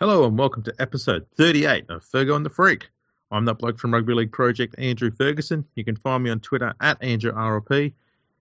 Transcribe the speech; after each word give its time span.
Hello 0.00 0.24
and 0.24 0.38
welcome 0.38 0.62
to 0.62 0.72
episode 0.78 1.26
38 1.36 1.86
of 1.88 2.04
Fergo 2.04 2.36
and 2.36 2.46
the 2.46 2.50
Freak. 2.50 2.88
I'm 3.32 3.46
that 3.46 3.58
bloke 3.58 3.80
from 3.80 3.92
Rugby 3.92 4.14
League 4.14 4.30
Project, 4.30 4.76
Andrew 4.78 5.10
Ferguson. 5.10 5.64
You 5.74 5.84
can 5.84 5.96
find 5.96 6.22
me 6.22 6.30
on 6.30 6.38
Twitter 6.38 6.72
at 6.80 7.00
AndrewRLP. 7.00 7.94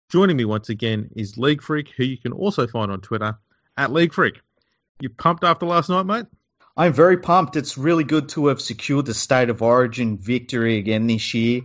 Joining 0.09 0.37
me 0.37 0.45
once 0.47 0.69
again 0.69 1.11
is 1.15 1.39
League 1.39 1.63
Freak, 1.63 1.91
who 1.97 2.03
you 2.03 2.19
can 2.19 2.33
also 2.33 2.67
find 2.67 2.91
on 2.91 3.01
Twitter 3.03 3.39
at 3.77 3.93
League 3.93 4.13
Freak. 4.13 4.41
You 4.99 5.11
pumped 5.11 5.45
after 5.45 5.65
last 5.65 5.89
night, 5.89 6.07
mate? 6.07 6.27
I'm 6.77 6.93
very 6.93 7.19
pumped. 7.19 7.55
It's 7.55 7.79
really 7.79 8.03
good 8.03 8.31
to 8.31 8.49
have 8.49 8.61
secured 8.61 9.07
the 9.07 9.15
State 9.15 9.49
of 9.49 9.63
Origin 9.63 10.19
victory 10.19 10.79
again 10.79 11.07
this 11.07 11.35
year 11.35 11.61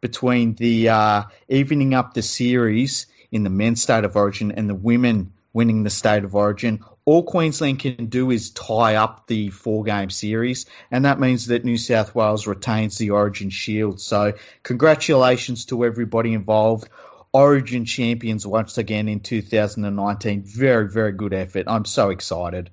between 0.00 0.54
the 0.54 0.88
uh, 0.88 1.22
evening 1.50 1.92
up 1.92 2.14
the 2.14 2.22
series 2.22 3.08
in 3.30 3.42
the 3.42 3.50
men's 3.50 3.82
State 3.82 4.04
of 4.04 4.16
Origin 4.16 4.52
and 4.52 4.70
the 4.70 4.74
women 4.74 5.34
winning 5.52 5.82
the 5.82 5.90
State 5.90 6.24
of 6.24 6.34
Origin 6.34 6.82
all 7.06 7.22
Queensland 7.22 7.80
can 7.80 8.06
do 8.06 8.30
is 8.30 8.50
tie 8.50 8.94
up 8.96 9.26
the 9.26 9.50
four 9.50 9.84
game 9.84 10.10
series, 10.10 10.66
and 10.90 11.04
that 11.04 11.20
means 11.20 11.46
that 11.46 11.64
New 11.64 11.76
South 11.76 12.14
Wales 12.14 12.46
retains 12.46 12.96
the 12.96 13.10
Origin 13.10 13.50
Shield. 13.50 14.00
So, 14.00 14.34
congratulations 14.62 15.66
to 15.66 15.84
everybody 15.84 16.32
involved. 16.32 16.88
Origin 17.32 17.84
champions 17.84 18.46
once 18.46 18.78
again 18.78 19.08
in 19.08 19.20
2019. 19.20 20.44
Very, 20.44 20.88
very 20.88 21.12
good 21.12 21.34
effort. 21.34 21.64
I'm 21.66 21.84
so 21.84 22.10
excited. 22.10 22.70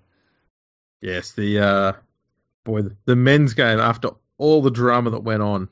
Yes, 1.01 1.31
the 1.31 1.59
uh, 1.59 1.93
boy, 2.63 2.83
the 3.05 3.15
men's 3.15 3.53
game 3.53 3.79
after 3.79 4.11
all 4.37 4.61
the 4.61 4.71
drama 4.71 5.09
that 5.09 5.23
went 5.23 5.41
on. 5.41 5.67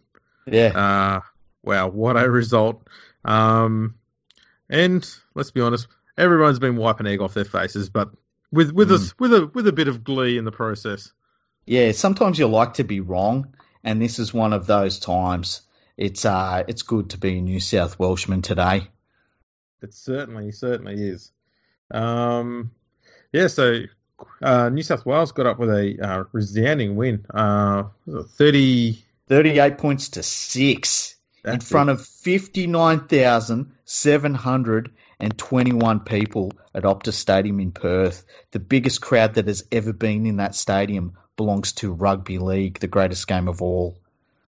Yeah. 0.48 0.72
Uh, 0.76 1.22
wow, 1.64 1.88
what 1.88 2.18
a 2.18 2.30
result. 2.30 2.82
Um, 3.24 3.96
and 4.70 5.08
let's 5.34 5.52
be 5.52 5.62
honest, 5.62 5.88
everyone's 6.18 6.60
been 6.60 6.76
wiping 6.76 7.08
egg 7.08 7.22
off 7.22 7.34
their 7.34 7.46
faces, 7.46 7.90
but 7.90 8.10
with 8.52 8.72
with 8.72 8.90
mm. 8.90 9.12
a 9.12 9.16
with 9.20 9.34
a 9.34 9.48
with 9.48 9.68
a 9.68 9.74
bit 9.74 9.88
of 9.88 10.04
glee 10.04 10.38
in 10.38 10.46
the 10.46 10.52
process. 10.52 11.12
Yeah, 11.66 11.92
sometimes 11.92 12.40
you 12.40 12.48
like 12.48 12.76
to 12.76 12.84
be 12.84 13.00
wrong, 13.00 13.56
and 13.84 14.02
this 14.02 14.20
is 14.20 14.34
one 14.34 14.54
of 14.54 14.66
those 14.66 15.00
times. 15.00 15.62
It's 15.98 16.26
uh, 16.26 16.64
it's 16.68 16.82
good 16.82 17.12
to 17.12 17.18
be 17.18 17.38
a 17.38 17.42
New 17.42 17.60
South 17.60 18.00
Welshman 18.00 18.42
today. 18.42 18.88
It 19.82 19.94
certainly 19.94 20.52
certainly 20.52 20.96
is. 20.96 21.32
Um, 21.92 22.72
yeah, 23.32 23.48
so 23.48 23.82
uh, 24.42 24.70
New 24.70 24.84
South 24.84 25.06
Wales 25.06 25.32
got 25.32 25.46
up 25.46 25.60
with 25.60 25.70
a 25.70 25.98
uh, 26.02 26.24
resounding 26.32 26.96
win, 26.96 27.26
uh, 27.34 27.84
30... 28.08 29.04
38 29.30 29.78
points 29.78 30.10
to 30.10 30.24
six 30.24 31.16
That's 31.44 31.54
in 31.54 31.60
front 31.62 31.90
it. 31.90 31.94
of 31.94 32.06
fifty 32.06 32.66
nine 32.66 33.08
thousand 33.08 33.74
seven 33.86 34.34
hundred 34.34 34.92
and 35.20 35.38
21 35.38 36.02
people 36.02 36.52
at 36.74 36.84
Optus 36.84 37.14
Stadium 37.14 37.60
in 37.60 37.72
Perth. 37.72 38.24
The 38.52 38.60
biggest 38.60 39.02
crowd 39.02 39.36
that 39.36 39.48
has 39.48 39.64
ever 39.72 39.94
been 39.94 40.26
in 40.26 40.38
that 40.38 40.56
stadium 40.56 41.18
belongs 41.36 41.74
to 41.74 41.92
rugby 41.92 42.38
league, 42.38 42.80
the 42.80 42.88
greatest 42.88 43.28
game 43.28 43.48
of 43.48 43.62
all. 43.62 44.00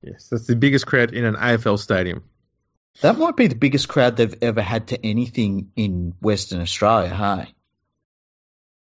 Yes, 0.02 0.28
that's 0.30 0.48
the 0.48 0.56
biggest 0.56 0.86
crowd 0.86 1.14
in 1.14 1.26
an 1.26 1.36
AFL 1.36 1.80
stadium. 1.80 2.24
That 3.02 3.18
might 3.18 3.36
be 3.36 3.48
the 3.48 3.56
biggest 3.56 3.88
crowd 3.88 4.18
they've 4.18 4.36
ever 4.42 4.62
had 4.62 4.90
to 4.90 5.06
anything 5.06 5.72
in 5.76 6.14
Western 6.22 6.62
Australia, 6.62 7.14
hey? 7.14 7.54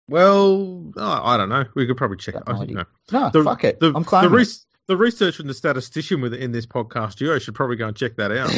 Well, 0.07 0.91
oh, 0.97 1.21
I 1.23 1.37
don't 1.37 1.49
know. 1.49 1.65
We 1.75 1.85
could 1.85 1.97
probably 1.97 2.17
check 2.17 2.35
it. 2.35 2.43
No, 2.47 2.85
no 3.11 3.29
the, 3.29 3.43
fuck 3.43 3.63
it. 3.63 3.79
The, 3.79 3.93
I'm 3.95 4.03
claiming 4.03 4.31
the, 4.31 4.59
the 4.89 4.97
research 4.97 5.35
from 5.35 5.45
the 5.45 5.53
statistician 5.53 6.19
within 6.19 6.51
this 6.51 6.65
podcast 6.65 7.17
duo 7.17 7.37
should 7.37 7.53
probably 7.53 7.75
go 7.75 7.87
and 7.87 7.95
check 7.95 8.15
that 8.15 8.31
out. 8.31 8.49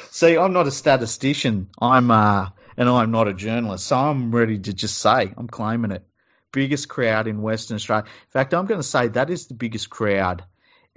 See, 0.10 0.36
I'm 0.36 0.52
not 0.52 0.66
a 0.66 0.70
statistician. 0.72 1.68
I'm 1.80 2.10
uh, 2.10 2.48
and 2.76 2.88
I'm 2.88 3.12
not 3.12 3.28
a 3.28 3.34
journalist, 3.34 3.86
so 3.86 3.96
I'm 3.96 4.34
ready 4.34 4.58
to 4.58 4.74
just 4.74 4.98
say 4.98 5.32
I'm 5.36 5.46
claiming 5.46 5.92
it. 5.92 6.04
Biggest 6.52 6.88
crowd 6.88 7.28
in 7.28 7.40
Western 7.40 7.76
Australia. 7.76 8.04
In 8.04 8.30
fact, 8.30 8.52
I'm 8.52 8.66
going 8.66 8.80
to 8.80 8.86
say 8.86 9.08
that 9.08 9.30
is 9.30 9.46
the 9.46 9.54
biggest 9.54 9.88
crowd 9.90 10.42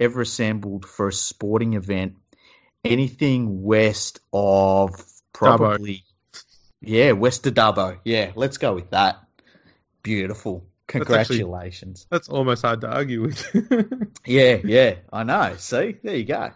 ever 0.00 0.22
assembled 0.22 0.86
for 0.86 1.06
a 1.06 1.12
sporting 1.12 1.74
event. 1.74 2.16
Anything 2.84 3.62
west 3.62 4.18
of 4.32 4.90
probably, 5.32 6.02
Dubbo. 6.32 6.44
yeah, 6.80 7.12
west 7.12 7.46
of 7.46 7.54
Dubbo. 7.54 8.00
Yeah, 8.04 8.32
let's 8.34 8.58
go 8.58 8.74
with 8.74 8.90
that. 8.90 9.20
Beautiful. 10.02 10.66
Congratulations. 10.86 12.06
That's, 12.10 12.28
actually, 12.28 12.28
that's 12.28 12.28
almost 12.28 12.62
hard 12.62 12.80
to 12.82 12.88
argue 12.88 13.22
with. 13.22 14.10
yeah, 14.26 14.58
yeah, 14.64 14.96
I 15.12 15.24
know. 15.24 15.54
See, 15.56 15.96
there 16.02 16.16
you 16.16 16.24
go. 16.24 16.50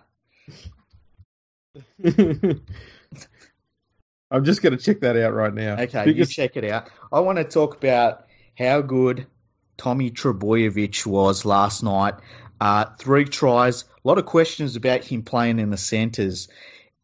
I'm 4.30 4.44
just 4.44 4.60
going 4.60 4.76
to 4.76 4.82
check 4.82 5.00
that 5.00 5.16
out 5.16 5.32
right 5.32 5.54
now. 5.54 5.74
Okay, 5.74 6.04
because... 6.04 6.16
you 6.16 6.26
check 6.26 6.56
it 6.56 6.64
out. 6.64 6.90
I 7.10 7.20
want 7.20 7.38
to 7.38 7.44
talk 7.44 7.76
about 7.76 8.26
how 8.58 8.82
good 8.82 9.26
Tommy 9.78 10.10
Trbojevic 10.10 11.06
was 11.06 11.44
last 11.44 11.82
night. 11.82 12.14
Uh, 12.60 12.84
three 12.98 13.24
tries, 13.24 13.82
a 13.82 13.86
lot 14.08 14.18
of 14.18 14.26
questions 14.26 14.76
about 14.76 15.04
him 15.04 15.22
playing 15.22 15.60
in 15.60 15.70
the 15.70 15.76
centres. 15.76 16.48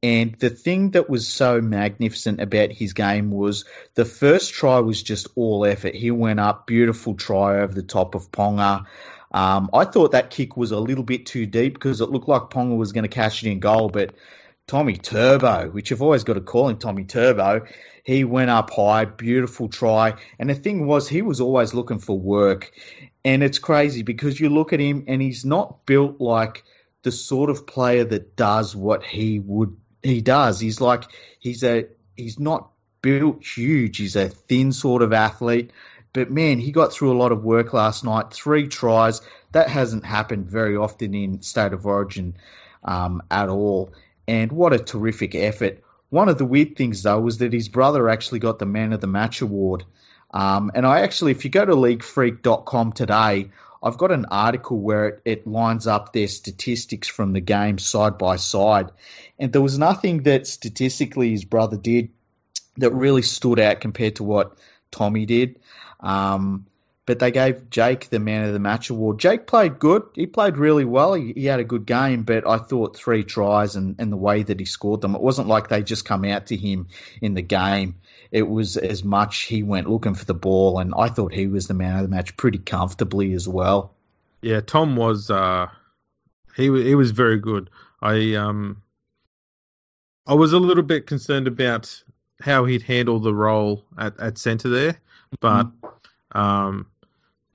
And 0.04 0.34
the 0.34 0.50
thing 0.50 0.91
that 0.91 1.09
was 1.09 1.26
so 1.26 1.62
magnificent 1.62 2.38
about 2.38 2.70
his 2.70 2.92
game 2.92 3.31
was 3.31 3.65
the 3.94 4.04
first 4.04 4.53
try 4.53 4.81
was 4.81 5.03
just 5.03 5.28
all 5.34 5.65
effort. 5.65 5.94
He 5.94 6.10
went 6.10 6.38
up, 6.41 6.66
beautiful 6.66 7.15
try 7.15 7.62
over 7.62 7.72
the 7.72 7.82
top 7.82 8.14
of 8.14 8.31
Ponga. 8.31 8.84
Um, 9.32 9.70
I 9.72 9.87
thought 9.87 10.12
that 10.12 10.28
kick 10.28 10.59
was 10.59 10.72
a 10.72 10.78
little 10.78 11.04
bit 11.04 11.25
too 11.25 11.47
deep 11.47 11.72
because 11.72 12.03
it 12.03 12.10
looked 12.10 12.28
like 12.28 12.50
Ponga 12.50 12.76
was 12.76 12.93
going 12.93 13.04
to 13.04 13.09
catch 13.09 13.43
it 13.43 13.50
in 13.50 13.60
goal, 13.60 13.88
but 13.88 14.14
Tommy 14.66 14.97
Turbo, 14.98 15.70
which 15.70 15.91
I've 15.91 16.03
always 16.03 16.25
got 16.25 16.34
to 16.34 16.43
call 16.43 16.69
him 16.69 16.76
Tommy 16.76 17.04
Turbo, 17.04 17.64
he 18.04 18.25
went 18.25 18.50
up 18.50 18.69
high, 18.72 19.06
beautiful 19.06 19.70
try. 19.70 20.16
And 20.38 20.50
the 20.50 20.54
thing 20.54 20.87
was, 20.87 21.09
he 21.09 21.22
was 21.22 21.41
always 21.41 21.72
looking 21.72 21.98
for 21.98 22.19
work. 22.19 22.72
And 23.25 23.43
it's 23.43 23.59
crazy 23.59 24.03
because 24.03 24.38
you 24.38 24.50
look 24.50 24.75
at 24.75 24.81
him 24.81 25.04
and 25.09 25.22
he's 25.22 25.47
not 25.47 25.87
built 25.87 26.20
like 26.20 26.62
the 27.04 27.12
sort 27.12 27.48
of 27.48 27.66
player 27.66 28.04
that 28.04 28.37
does 28.37 28.76
what 28.76 29.03
he 29.03 29.38
would 29.38 29.78
he 30.04 30.20
does. 30.20 30.60
He's 30.60 30.81
like 30.81 31.04
he's 31.38 31.65
a 31.65 31.87
he's 32.16 32.38
not 32.38 32.70
built 33.03 33.44
huge. 33.44 33.97
He's 33.97 34.16
a 34.16 34.28
thin 34.28 34.72
sort 34.72 35.03
of 35.03 35.12
athlete. 35.12 35.72
But 36.12 36.31
man, 36.31 36.60
he 36.60 36.70
got 36.70 36.92
through 36.92 37.12
a 37.12 37.19
lot 37.19 37.32
of 37.32 37.42
work 37.42 37.72
last 37.72 38.04
night. 38.04 38.32
Three 38.32 38.69
tries. 38.69 39.20
That 39.53 39.69
hasn't 39.69 40.04
happened 40.04 40.48
very 40.48 40.76
often 40.76 41.14
in 41.14 41.43
State 41.43 41.72
of 41.72 41.87
Origin 41.87 42.37
um, 42.84 43.22
at 43.31 43.48
all. 43.48 43.93
And 44.28 44.53
what 44.53 44.72
a 44.72 44.78
terrific 44.78 45.34
effort. 45.34 45.82
One 46.10 46.28
of 46.28 46.38
the 46.38 46.44
weird 46.44 46.76
things, 46.76 47.03
though, 47.03 47.20
was 47.20 47.38
that 47.38 47.53
his 47.53 47.69
brother 47.69 48.09
actually 48.09 48.38
got 48.38 48.60
the 48.60 48.66
Man 48.66 48.93
of 48.93 49.00
the 49.00 49.09
Match 49.09 49.43
award. 49.43 49.84
Um, 50.31 50.70
and 50.75 50.87
I 50.87 51.00
actually, 51.00 51.32
if 51.32 51.44
you 51.44 51.50
go 51.50 51.64
to 51.64 51.75
leaguefreak.com 51.75 52.93
today, 52.93 53.50
I've 53.84 53.99
got 53.99 54.11
an 54.11 54.25
article 54.31 54.81
where 54.81 55.09
it, 55.09 55.22
it 55.27 55.47
lines 55.47 55.87
up 55.87 56.12
their 56.12 56.27
statistics 56.27 57.06
from 57.06 57.34
the 57.34 57.41
game 57.41 57.77
side 57.77 58.17
by 58.17 58.37
side. 58.37 58.91
And 59.39 59.53
there 59.53 59.61
was 59.61 59.78
nothing 59.78 60.22
that 60.22 60.47
statistically 60.47 61.31
his 61.31 61.45
brother 61.45 61.77
did 61.77 62.09
that 62.78 62.94
really 62.94 63.21
stood 63.21 63.61
out 63.61 63.81
compared 63.81 64.17
to 64.17 64.25
what 64.25 64.56
Tommy 64.91 65.27
did. 65.27 65.61
Um, 66.00 66.67
but 67.06 67.19
they 67.19 67.31
gave 67.31 67.69
Jake 67.69 68.09
the 68.09 68.19
man 68.19 68.44
of 68.47 68.53
the 68.53 68.59
match 68.59 68.91
award. 68.91 69.19
Jake 69.19 69.47
played 69.47 69.78
good. 69.78 70.04
He 70.15 70.26
played 70.26 70.56
really 70.56 70.84
well. 70.84 71.15
He, 71.15 71.32
he, 71.34 71.44
had 71.47 71.60
a 71.60 71.65
good 71.65 71.84
game, 71.84 72.22
but 72.22 72.48
I 72.48 72.59
thought 72.59 72.97
three 72.97 73.25
tries 73.25 73.76
and, 73.76 73.97
and 73.98 74.10
the 74.10 74.16
way 74.16 74.42
that 74.42 74.59
he 74.59 74.65
scored 74.65 75.03
them, 75.03 75.14
it 75.14 75.20
wasn't 75.20 75.48
like 75.48 75.69
they 75.69 75.82
just 75.82 76.04
come 76.04 76.25
out 76.25 76.47
to 76.47 76.56
him 76.56 76.88
in 77.20 77.34
the 77.34 77.43
game. 77.43 77.97
It 78.31 78.48
was 78.48 78.76
as 78.76 79.04
much 79.04 79.43
he 79.43 79.62
went 79.62 79.88
looking 79.88 80.14
for 80.14 80.25
the 80.25 80.34
ball, 80.34 80.78
and 80.78 80.94
I 80.97 81.09
thought 81.09 81.32
he 81.32 81.47
was 81.47 81.69
the 81.69 81.75
man 81.75 81.97
of 81.97 82.03
the 82.03 82.09
match 82.09 82.37
pretty 82.37 82.59
comfortably 82.59 83.32
as 83.34 83.47
well. 83.47 83.94
Yeah, 84.41 84.60
Tom 84.60 84.97
was 84.97 85.31
uh, 85.31 85.69
he 86.56 86.64
he 86.64 86.94
was 86.94 87.12
very 87.12 87.38
good. 87.38 87.70
I 88.03 88.34
um 88.34 88.82
I 90.26 90.34
was 90.34 90.53
a 90.53 90.59
little 90.59 90.82
bit 90.82 91.06
concerned 91.06 91.47
about 91.47 92.03
how 92.41 92.64
he'd 92.64 92.82
handle 92.82 93.20
the 93.20 93.34
role 93.34 93.84
at, 93.97 94.19
at 94.19 94.38
centre 94.38 94.69
there, 94.69 95.00
but 95.41 95.66
mm-hmm. 95.66 96.38
um, 96.38 96.87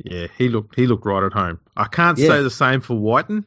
yeah, 0.04 0.28
he 0.38 0.50
looked 0.50 0.76
he 0.76 0.88
looked 0.88 1.06
right 1.06 1.24
at 1.24 1.34
home. 1.34 1.60
I 1.76 1.86
can't 1.86 2.18
yeah. 2.18 2.28
say 2.28 2.44
the 2.44 2.50
same 2.50 2.82
for 2.82 2.98
Wighton. 2.98 3.46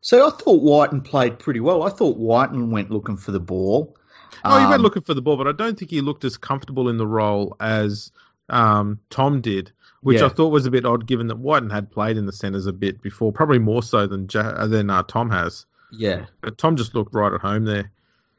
So 0.00 0.26
I 0.26 0.30
thought 0.30 0.62
Wighton 0.62 1.00
played 1.00 1.38
pretty 1.38 1.60
well. 1.60 1.82
I 1.82 1.90
thought 1.90 2.16
Wighton 2.16 2.70
went 2.70 2.90
looking 2.90 3.16
for 3.16 3.32
the 3.32 3.40
ball. 3.40 3.96
Oh, 4.44 4.58
he 4.58 4.64
went 4.64 4.76
um, 4.76 4.82
looking 4.82 5.02
for 5.02 5.14
the 5.14 5.22
ball, 5.22 5.36
but 5.36 5.48
I 5.48 5.52
don't 5.52 5.78
think 5.78 5.90
he 5.90 6.00
looked 6.00 6.24
as 6.24 6.36
comfortable 6.36 6.88
in 6.88 6.96
the 6.96 7.06
role 7.06 7.56
as 7.58 8.12
um, 8.48 9.00
Tom 9.10 9.40
did, 9.40 9.72
which 10.02 10.20
yeah. 10.20 10.26
I 10.26 10.28
thought 10.28 10.48
was 10.48 10.66
a 10.66 10.70
bit 10.70 10.84
odd, 10.84 11.06
given 11.06 11.26
that 11.28 11.38
Wighton 11.38 11.70
had 11.70 11.90
played 11.90 12.16
in 12.16 12.26
the 12.26 12.32
centres 12.32 12.66
a 12.66 12.72
bit 12.72 13.02
before, 13.02 13.32
probably 13.32 13.58
more 13.58 13.82
so 13.82 14.06
than 14.06 14.28
than 14.28 14.90
uh, 14.90 15.02
Tom 15.02 15.30
has. 15.30 15.66
Yeah, 15.90 16.26
but 16.40 16.58
Tom 16.58 16.76
just 16.76 16.94
looked 16.94 17.14
right 17.14 17.32
at 17.32 17.40
home 17.40 17.64
there. 17.64 17.90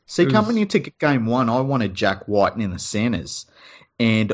See, 0.06 0.25
was... 0.25 0.34
coming 0.34 0.57
into 0.57 0.80
game 0.80 1.25
one, 1.25 1.50
I 1.50 1.60
wanted 1.62 1.94
Jack 1.94 2.28
Wighton 2.28 2.62
in 2.62 2.72
the 2.72 2.80
centres, 2.80 3.46
and 4.00 4.31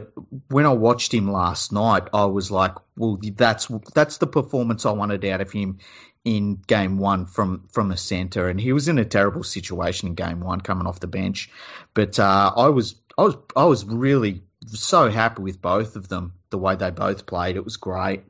when 0.50 0.66
I 0.66 0.74
watched 0.74 1.14
him 1.14 1.32
last 1.32 1.72
night, 1.74 2.04
I 2.14 2.26
was 2.26 2.52
like, 2.52 2.76
"Well, 2.96 3.20
that's 3.22 3.68
that's 3.94 4.18
the 4.18 4.28
performance 4.28 4.86
I 4.86 4.92
wanted 4.92 5.26
out 5.26 5.42
of 5.42 5.52
him 5.52 5.80
in 6.24 6.62
game 6.68 7.00
one 7.00 7.26
from 7.26 7.68
from 7.72 7.90
the 7.90 7.98
centre." 7.98 8.48
And 8.48 8.62
he 8.62 8.74
was 8.74 8.88
in 8.88 9.00
a 9.00 9.06
terrible 9.06 9.44
situation 9.44 10.10
in 10.10 10.16
game 10.16 10.40
one, 10.40 10.62
coming 10.62 10.86
off 10.86 11.00
the 11.00 11.08
bench. 11.08 11.50
But 11.96 12.20
uh, 12.20 12.54
I 12.56 12.70
was 12.70 12.96
I 13.18 13.24
was 13.24 13.36
I 13.56 13.66
was 13.66 13.86
really 13.86 14.44
so 14.68 15.10
happy 15.10 15.42
with 15.42 15.62
both 15.62 15.96
of 15.96 16.10
them, 16.10 16.34
the 16.52 16.60
way 16.60 16.76
they 16.76 16.92
both 16.92 17.26
played. 17.26 17.56
It 17.56 17.66
was 17.66 17.78
great. 17.78 18.22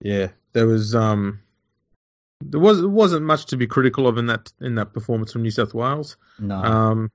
Yeah, 0.00 0.28
there 0.54 0.66
was 0.66 0.94
um, 0.94 1.40
there 2.40 2.60
was 2.60 2.82
wasn't 2.82 3.26
much 3.26 3.46
to 3.46 3.58
be 3.58 3.66
critical 3.66 4.08
of 4.08 4.16
in 4.16 4.26
that 4.26 4.50
in 4.62 4.76
that 4.76 4.94
performance 4.94 5.32
from 5.32 5.42
New 5.42 5.50
South 5.50 5.74
Wales. 5.74 6.16
No. 6.38 6.56
Um, 6.56 7.10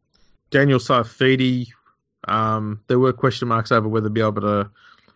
Daniel 0.51 0.80
Saifiti, 0.80 1.69
um, 2.27 2.81
there 2.88 3.00
were 3.00 3.13
question 3.13 3.47
marks 3.47 3.71
over 3.71 3.88
whether 3.88 4.07
he'd 4.07 4.13
be 4.13 4.21
able 4.21 4.41
to 4.41 4.69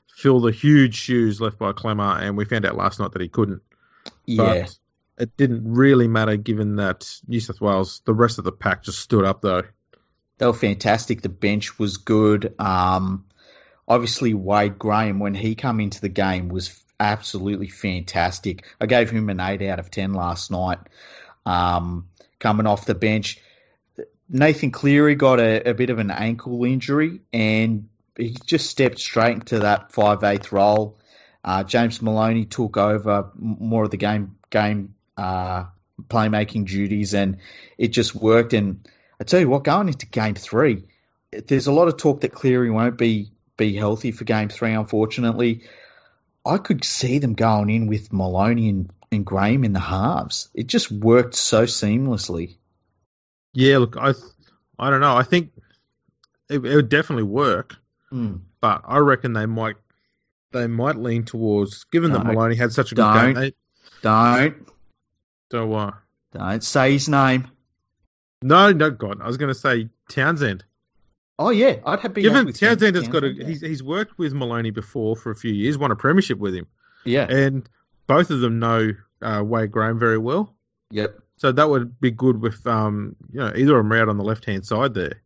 fill 0.08 0.40
the 0.40 0.52
huge 0.52 0.96
shoes 0.96 1.42
left 1.42 1.58
by 1.58 1.72
Klemmer, 1.72 2.22
and 2.22 2.38
we 2.38 2.46
found 2.46 2.66
out 2.66 2.76
last 2.76 3.00
night 3.00 3.12
that 3.12 3.22
he 3.22 3.30
couldn't. 3.30 3.62
yeah. 4.26 4.62
But 4.62 4.78
it 5.18 5.38
didn't 5.38 5.74
really 5.74 6.08
matter 6.08 6.36
given 6.36 6.78
that 6.78 7.10
New 7.28 7.40
South 7.40 7.62
Wales, 7.62 8.02
the 8.06 8.14
rest 8.14 8.38
of 8.38 8.44
the 8.44 8.52
pack 8.52 8.84
just 8.84 9.00
stood 9.00 9.24
up 9.24 9.42
though. 9.42 9.64
They 10.38 10.46
were 10.46 10.54
fantastic. 10.54 11.22
The 11.22 11.30
bench 11.30 11.80
was 11.80 11.98
good. 11.98 12.54
Um, 12.60 13.26
obviously, 13.88 14.34
Wade 14.34 14.78
Graham, 14.78 15.20
when 15.20 15.34
he 15.34 15.56
come 15.56 15.80
into 15.80 16.02
the 16.02 16.10
game, 16.10 16.50
was 16.50 16.84
absolutely 17.00 17.70
fantastic. 17.70 18.66
I 18.82 18.86
gave 18.86 19.10
him 19.10 19.30
an 19.30 19.40
8 19.40 19.62
out 19.70 19.80
of 19.80 19.92
10 19.92 20.14
last 20.14 20.52
night. 20.52 20.80
Um, 21.46 22.10
coming 22.40 22.68
off 22.68 22.86
the 22.86 22.96
bench, 22.96 23.40
Nathan 24.28 24.72
Cleary 24.72 25.16
got 25.16 25.40
a, 25.40 25.70
a 25.70 25.74
bit 25.74 25.90
of 25.90 26.00
an 26.00 26.12
ankle 26.12 26.64
injury 26.66 27.22
and 27.32 27.90
he 28.18 28.36
just 28.46 28.70
stepped 28.70 29.00
straight 29.00 29.34
into 29.34 29.60
that 29.60 29.92
5 29.92 30.24
8 30.24 30.52
role. 30.52 30.98
Uh, 31.44 31.64
James 31.64 32.02
Maloney 32.02 32.46
took 32.46 32.78
over 32.78 33.30
more 33.36 33.84
of 33.84 33.92
the 33.92 33.98
game 33.98 34.36
game 34.50 34.96
uh, 35.16 35.66
playmaking 36.08 36.66
duties, 36.66 37.14
and 37.14 37.38
it 37.78 37.90
just 37.90 38.16
worked. 38.16 38.54
And 38.54 38.88
I 39.20 39.26
tell 39.26 39.40
you 39.40 39.50
what, 39.50 39.64
going 39.64 39.88
into 39.88 40.08
game 40.08 40.36
three, 40.36 40.84
there's 41.32 41.68
a 41.68 41.72
lot 41.72 41.88
of 41.88 41.98
talk 41.98 42.22
that 42.22 42.32
Cleary 42.32 42.72
won't 42.72 42.98
be 42.98 43.32
be 43.58 43.76
healthy 43.76 44.12
for 44.12 44.24
game 44.24 44.50
three. 44.50 44.74
Unfortunately, 44.74 45.64
I 46.46 46.58
could 46.58 46.84
see 46.84 47.20
them 47.20 47.34
going 47.34 47.70
in 47.70 47.88
with 47.88 48.12
Maloney 48.12 48.70
and, 48.70 48.90
and 49.12 49.26
Graham 49.26 49.64
in 49.64 49.74
the 49.74 49.80
halves. 49.80 50.50
It 50.54 50.68
just 50.68 50.92
worked 50.92 51.36
so 51.36 51.64
seamlessly. 51.64 52.56
Yeah, 53.56 53.78
look, 53.80 53.96
I, 53.98 54.14
I 54.78 54.90
don't 54.90 55.00
know. 55.02 55.16
I 55.16 55.24
think 55.24 55.52
it, 56.50 56.64
it 56.64 56.76
would 56.76 56.90
definitely 56.90 57.24
work, 57.24 57.76
Mm. 58.14 58.42
but 58.62 58.82
I 58.86 59.00
reckon 59.00 59.34
they 59.34 59.48
might, 59.48 59.76
they 60.52 60.68
might 60.68 60.96
lean 60.98 61.24
towards, 61.26 61.86
given 61.86 62.12
that 62.12 62.24
Maloney 62.24 62.56
had 62.56 62.72
such 62.72 62.92
a 62.92 62.96
good 62.96 63.02
Don't. 63.02 63.34
game. 63.34 63.34
They, 63.34 63.54
Don't 64.04 64.68
so 65.52 65.74
uh, 65.74 65.92
don't 66.34 66.64
say 66.64 66.94
his 66.94 67.10
name. 67.10 67.48
no, 68.44 68.72
no, 68.72 68.92
God, 68.92 69.22
I 69.22 69.28
was 69.28 69.38
going 69.38 69.54
to 69.54 69.60
say 69.60 69.90
Townsend. 70.10 70.64
Oh 71.40 71.50
yeah, 71.50 71.78
I'd 71.86 72.00
have 72.02 72.14
been. 72.14 72.24
Given 72.24 72.54
Townsend 72.54 72.96
has 72.96 73.08
got 73.08 73.24
a, 73.24 73.30
yeah. 73.30 73.48
he's 73.48 73.62
he's 73.62 73.84
worked 73.84 74.18
with 74.18 74.34
Maloney 74.34 74.72
before 74.72 75.16
for 75.16 75.32
a 75.32 75.36
few 75.36 75.52
years, 75.52 75.78
won 75.78 75.92
a 75.92 75.96
premiership 75.96 76.38
with 76.38 76.54
him, 76.56 76.68
yeah. 77.04 77.26
and 77.30 77.68
both 78.08 78.30
of 78.30 78.40
them 78.40 78.60
know 78.60 78.92
uh, 79.22 79.42
Wade 79.44 79.72
Graham 79.72 80.00
very 80.00 80.18
well. 80.18 80.54
Yep. 80.92 81.20
So 81.38 81.52
that 81.52 81.70
would 81.70 82.00
be 82.00 82.12
good 82.12 82.42
with 82.42 82.66
um, 82.66 83.16
you 83.32 83.40
know, 83.40 83.52
either 83.56 83.78
of 83.78 83.86
them 83.86 83.92
out 83.92 84.10
on 84.10 84.18
the 84.18 84.24
left 84.24 84.46
hand 84.46 84.66
side 84.66 84.94
there. 84.94 85.22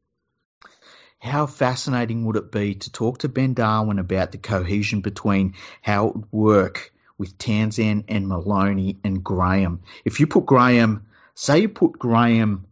How 1.20 1.46
fascinating 1.48 2.26
would 2.26 2.38
it 2.38 2.52
be 2.52 2.76
to 2.76 2.92
talk 2.92 3.20
to 3.20 3.30
Ben 3.30 3.54
Darwin 3.54 4.00
about 4.00 4.32
the 4.32 4.38
cohesion 4.38 5.02
between 5.02 5.56
how 5.82 6.08
it 6.08 6.16
would 6.16 6.32
work 6.32 6.94
with 7.18 7.38
Townsend 7.38 8.06
and 8.08 8.28
Maloney 8.28 8.98
and 9.04 9.24
Graham? 9.24 9.82
If 10.06 10.20
you 10.20 10.28
put 10.28 10.46
Graham, 10.46 11.08
say 11.36 11.60
you 11.60 11.70
put 11.70 12.00
Graham 12.00 12.66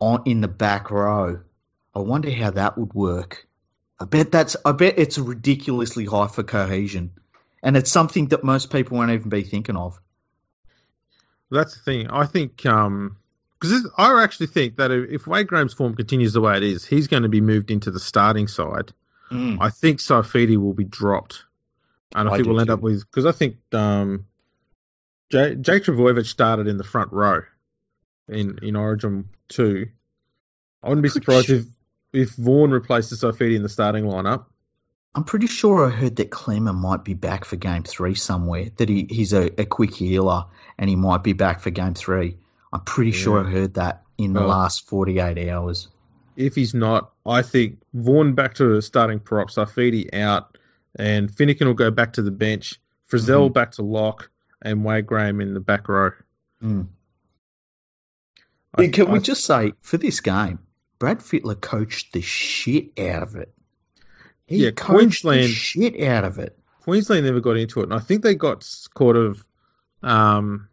on 0.00 0.22
in 0.26 0.42
the 0.42 0.48
back 0.48 0.90
row, 0.90 1.40
I 1.94 1.98
wonder 2.00 2.30
how 2.30 2.50
that 2.50 2.76
would 2.76 2.92
work. 2.92 3.46
I 3.98 4.04
bet 4.04 4.30
that's 4.30 4.56
I 4.64 4.72
bet 4.72 4.98
it's 4.98 5.18
ridiculously 5.18 6.04
high 6.04 6.28
for 6.28 6.42
cohesion. 6.42 7.12
And 7.62 7.76
it's 7.76 7.90
something 7.90 8.28
that 8.28 8.44
most 8.44 8.70
people 8.70 8.98
won't 8.98 9.10
even 9.10 9.30
be 9.30 9.42
thinking 9.42 9.76
of. 9.76 9.98
That's 11.50 11.74
the 11.74 11.80
thing. 11.80 12.10
I 12.10 12.26
think 12.26 12.64
um, 12.66 13.16
because 13.58 13.88
I 13.96 14.22
actually 14.22 14.48
think 14.48 14.76
that 14.76 14.90
if 14.90 15.26
Wade 15.26 15.48
Graham's 15.48 15.74
form 15.74 15.94
continues 15.94 16.32
the 16.32 16.40
way 16.40 16.56
it 16.56 16.62
is, 16.62 16.84
he's 16.84 17.08
going 17.08 17.24
to 17.24 17.28
be 17.28 17.40
moved 17.40 17.70
into 17.70 17.90
the 17.90 18.00
starting 18.00 18.48
side. 18.48 18.92
Mm. 19.30 19.58
I 19.60 19.70
think 19.70 19.98
Saifiti 19.98 20.56
will 20.56 20.74
be 20.74 20.84
dropped, 20.84 21.44
and 22.14 22.28
I, 22.28 22.32
I 22.32 22.36
think 22.36 22.48
we'll 22.48 22.60
end 22.60 22.68
too. 22.68 22.74
up 22.74 22.80
with 22.80 23.04
because 23.04 23.26
I 23.26 23.32
think 23.32 23.56
um, 23.72 24.26
Jay, 25.30 25.54
Jake 25.54 25.84
Trbojevic 25.84 26.26
started 26.26 26.66
in 26.66 26.76
the 26.76 26.84
front 26.84 27.12
row 27.12 27.42
in 28.28 28.58
in 28.62 28.76
Origin 28.76 29.28
two. 29.48 29.88
I 30.82 30.88
wouldn't 30.88 31.02
be 31.02 31.08
surprised 31.08 31.50
if 31.50 31.64
if 32.12 32.30
Vaughan 32.30 32.70
replaces 32.70 33.22
Saifiti 33.22 33.56
in 33.56 33.62
the 33.62 33.68
starting 33.68 34.04
lineup. 34.04 34.46
I'm 35.18 35.24
pretty 35.24 35.48
sure 35.48 35.84
I 35.84 35.90
heard 35.90 36.14
that 36.16 36.30
Klemmer 36.30 36.72
might 36.72 37.02
be 37.04 37.14
back 37.14 37.44
for 37.44 37.56
game 37.56 37.82
three 37.82 38.14
somewhere. 38.14 38.68
That 38.76 38.88
he, 38.88 39.04
he's 39.10 39.32
a, 39.32 39.50
a 39.60 39.66
quick 39.66 39.92
healer 39.92 40.44
and 40.78 40.88
he 40.88 40.94
might 40.94 41.24
be 41.24 41.32
back 41.32 41.58
for 41.58 41.70
game 41.70 41.94
three. 41.94 42.36
I'm 42.72 42.82
pretty 42.82 43.10
sure 43.10 43.42
Yeah. 43.42 43.48
I 43.48 43.50
heard 43.50 43.74
that 43.74 44.04
in 44.16 44.32
the 44.32 44.42
last 44.42 44.86
48 44.88 45.48
hours. 45.50 45.88
If 46.36 46.54
he's 46.54 46.72
not, 46.72 47.10
I 47.26 47.42
think 47.42 47.80
Vaughan 47.94 48.34
back 48.36 48.54
to 48.54 48.76
the 48.76 48.80
starting 48.80 49.18
prop, 49.18 49.50
Saifiti 49.50 50.14
out, 50.14 50.56
and 50.96 51.34
Finnegan 51.34 51.66
will 51.66 51.74
go 51.74 51.90
back 51.90 52.12
to 52.12 52.22
the 52.22 52.30
bench. 52.30 52.80
Frizell 53.10 53.50
Mhm. 53.50 53.54
back 53.54 53.72
to 53.72 53.82
lock, 53.82 54.30
and 54.62 54.84
Wade 54.84 55.06
Graham 55.08 55.40
in 55.40 55.52
the 55.52 55.58
back 55.60 55.88
row. 55.88 56.12
Mm. 56.62 56.86
I- 58.76 58.86
Can 58.86 59.10
we 59.10 59.18
just 59.18 59.44
say, 59.44 59.72
for 59.80 59.96
this 59.96 60.20
game, 60.20 60.60
Brad 61.00 61.18
Fittler 61.18 61.60
coached 61.60 62.12
the 62.12 62.20
shit 62.20 62.96
out 63.00 63.24
of 63.24 63.34
it. 63.34 63.52
He 64.48 64.64
Yeah, 64.64 64.70
Queensland- 64.70 65.50
shit 65.50 66.00
out 66.02 66.24
of 66.24 66.38
it. 66.38 66.58
Queensland 66.80 67.26
never 67.26 67.40
got 67.40 67.58
into 67.58 67.80
it, 67.80 67.84
and 67.84 67.94
I 67.94 67.98
think 67.98 68.22
they 68.22 68.34
got 68.34 68.66
caught 68.94 69.14
of, 69.14 69.44
um, 70.02 70.68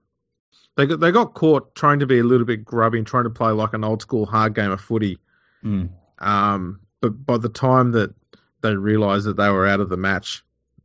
they 0.78 0.86
got 0.86 1.00
they 1.02 1.12
got 1.12 1.34
caught 1.34 1.76
trying 1.76 2.00
to 2.00 2.06
be 2.06 2.20
a 2.20 2.24
little 2.24 2.46
bit 2.46 2.64
grubby 2.64 2.98
and 3.00 3.06
trying 3.08 3.26
to 3.26 3.30
play 3.30 3.52
like 3.52 3.74
an 3.74 3.84
old 3.84 4.02
school 4.02 4.26
hard 4.26 4.56
game 4.56 4.72
of 4.72 4.80
footy. 4.80 5.20
Mm. 5.64 5.90
Um, 6.20 6.80
but 7.02 7.10
by 7.26 7.38
the 7.38 7.50
time 7.50 7.92
that 7.92 8.14
they 8.62 8.74
realised 8.76 9.26
that 9.26 9.36
they 9.36 9.50
were 9.50 9.68
out 9.68 9.82
of 9.82 9.90
the 9.90 9.98
match, 9.98 10.44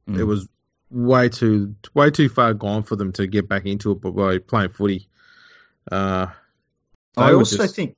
Mm. 0.08 0.18
it 0.18 0.24
was 0.24 0.48
way 0.90 1.28
too 1.28 1.76
way 1.94 2.10
too 2.10 2.28
far 2.28 2.52
gone 2.54 2.82
for 2.82 2.96
them 2.96 3.12
to 3.12 3.28
get 3.28 3.48
back 3.48 3.66
into 3.66 3.92
it 3.92 4.00
by 4.00 4.38
playing 4.38 4.70
footy. 4.70 5.08
Uh, 5.92 6.26
I 7.16 7.32
also 7.34 7.56
just- 7.56 7.76
think 7.76 7.96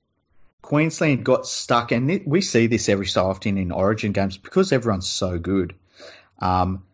Queensland 0.63 1.25
got 1.25 1.47
stuck, 1.47 1.93
and 1.93 2.23
we 2.25 2.41
see 2.41 2.69
this 2.69 2.89
every 2.89 3.07
so 3.07 3.27
often 3.27 3.59
in 3.59 3.73
Origin 3.73 4.13
games 4.13 4.39
because 4.39 4.73
everyone's 4.73 5.09
so 5.09 5.39
good. 5.39 5.75
Um, 6.39 6.85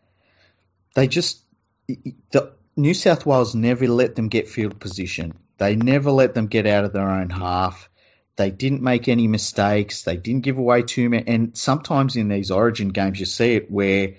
they 0.95 1.07
just 1.07 1.43
the 1.87 2.53
New 2.77 2.95
South 2.95 3.27
Wales 3.27 3.55
never 3.55 3.87
let 3.87 4.17
them 4.17 4.29
get 4.29 4.49
field 4.49 4.81
position. 4.81 5.35
They 5.59 5.77
never 5.77 6.11
let 6.11 6.35
them 6.35 6.47
get 6.47 6.67
out 6.67 6.85
of 6.85 6.93
their 6.93 7.09
own 7.09 7.31
half. 7.31 7.89
They 8.37 8.51
didn't 8.51 8.83
make 8.83 9.09
any 9.09 9.27
mistakes. 9.27 10.03
They 10.03 10.17
didn't 10.17 10.45
give 10.45 10.59
away 10.59 10.83
too 10.83 11.11
many. 11.11 11.27
And 11.27 11.59
sometimes 11.59 12.17
in 12.17 12.29
these 12.29 12.51
Origin 12.51 12.89
games, 12.89 13.19
you 13.19 13.27
see 13.27 13.55
it 13.55 13.71
where 13.71 14.15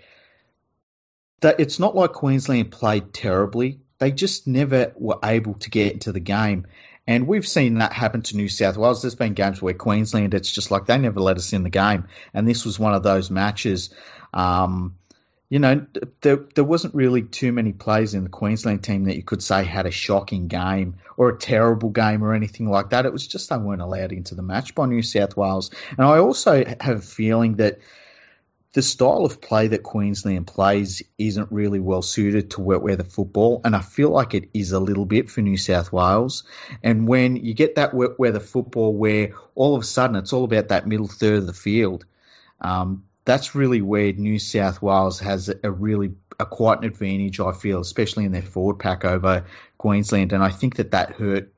that 1.39 1.59
it's 1.59 1.79
not 1.79 1.95
like 1.95 2.11
Queensland 2.11 2.71
played 2.71 3.13
terribly. 3.13 3.79
They 3.97 4.11
just 4.11 4.45
never 4.45 4.93
were 4.97 5.19
able 5.23 5.53
to 5.55 5.69
get 5.69 5.93
into 5.93 6.11
the 6.11 6.19
game. 6.19 6.67
And 7.09 7.25
we've 7.25 7.47
seen 7.47 7.79
that 7.79 7.91
happen 7.91 8.21
to 8.21 8.37
New 8.37 8.47
South 8.47 8.77
Wales. 8.77 9.01
There's 9.01 9.15
been 9.15 9.33
games 9.33 9.59
where 9.59 9.73
Queensland, 9.73 10.35
it's 10.35 10.51
just 10.51 10.69
like 10.69 10.85
they 10.85 10.99
never 10.99 11.19
let 11.19 11.37
us 11.37 11.53
in 11.53 11.63
the 11.63 11.71
game. 11.71 12.05
And 12.35 12.47
this 12.47 12.65
was 12.65 12.77
one 12.77 12.93
of 12.93 13.01
those 13.01 13.31
matches. 13.31 13.89
Um, 14.31 14.95
you 15.49 15.57
know, 15.57 15.87
there, 16.21 16.45
there 16.53 16.63
wasn't 16.63 16.93
really 16.93 17.23
too 17.23 17.51
many 17.51 17.73
players 17.73 18.13
in 18.13 18.25
the 18.25 18.29
Queensland 18.29 18.83
team 18.83 19.05
that 19.05 19.15
you 19.15 19.23
could 19.23 19.41
say 19.41 19.63
had 19.63 19.87
a 19.87 19.91
shocking 19.91 20.49
game 20.49 20.97
or 21.17 21.29
a 21.29 21.37
terrible 21.39 21.89
game 21.89 22.23
or 22.23 22.35
anything 22.35 22.69
like 22.69 22.91
that. 22.91 23.07
It 23.07 23.11
was 23.11 23.25
just 23.25 23.49
they 23.49 23.57
weren't 23.57 23.81
allowed 23.81 24.11
into 24.11 24.35
the 24.35 24.43
match 24.43 24.75
by 24.75 24.85
New 24.85 25.01
South 25.01 25.35
Wales. 25.35 25.71
And 25.97 26.05
I 26.05 26.19
also 26.19 26.63
have 26.79 26.97
a 26.97 27.01
feeling 27.01 27.55
that 27.55 27.79
the 28.73 28.81
style 28.83 29.25
of 29.25 29.41
play 29.41 29.67
that 29.67 29.81
Queensland 29.81 30.45
plays 30.45 31.01
isn't 31.17 31.51
really 31.51 31.79
well 31.79 32.03
suited 32.03 32.51
to 32.51 32.61
wet 32.61 32.81
weather 32.81 33.03
football, 33.03 33.61
and 33.65 33.75
I 33.75 33.81
feel 33.81 34.11
like 34.11 34.35
it 34.35 34.49
is 34.53 34.71
a 34.71 34.79
little 34.79 35.05
bit 35.05 35.31
for 35.31 35.41
New 35.41 35.57
South 35.57 35.91
Wales. 35.91 36.43
And 36.83 37.07
when 37.07 37.35
you 37.35 37.55
get 37.55 37.75
that 37.75 37.93
wet 37.95 38.19
weather 38.19 38.39
football 38.39 38.93
where 38.93 39.33
all 39.55 39.75
of 39.75 39.81
a 39.81 39.85
sudden 39.85 40.15
it's 40.15 40.33
all 40.33 40.43
about 40.43 40.67
that 40.67 40.87
middle 40.87 41.07
third 41.07 41.39
of 41.39 41.47
the 41.47 41.53
field, 41.53 42.05
um, 42.61 43.05
that's 43.25 43.55
really 43.55 43.81
where 43.81 44.13
New 44.13 44.37
South 44.37 44.81
Wales 44.81 45.19
has 45.19 45.51
a 45.63 45.71
really 45.71 46.13
a 46.39 46.45
quite 46.45 46.79
an 46.79 46.85
advantage. 46.85 47.39
I 47.39 47.53
feel, 47.53 47.79
especially 47.79 48.25
in 48.25 48.31
their 48.31 48.43
forward 48.43 48.77
pack 48.77 49.03
over 49.03 49.45
Queensland, 49.79 50.31
and 50.31 50.43
I 50.43 50.49
think 50.49 50.75
that 50.75 50.91
that 50.91 51.13
hurt 51.13 51.51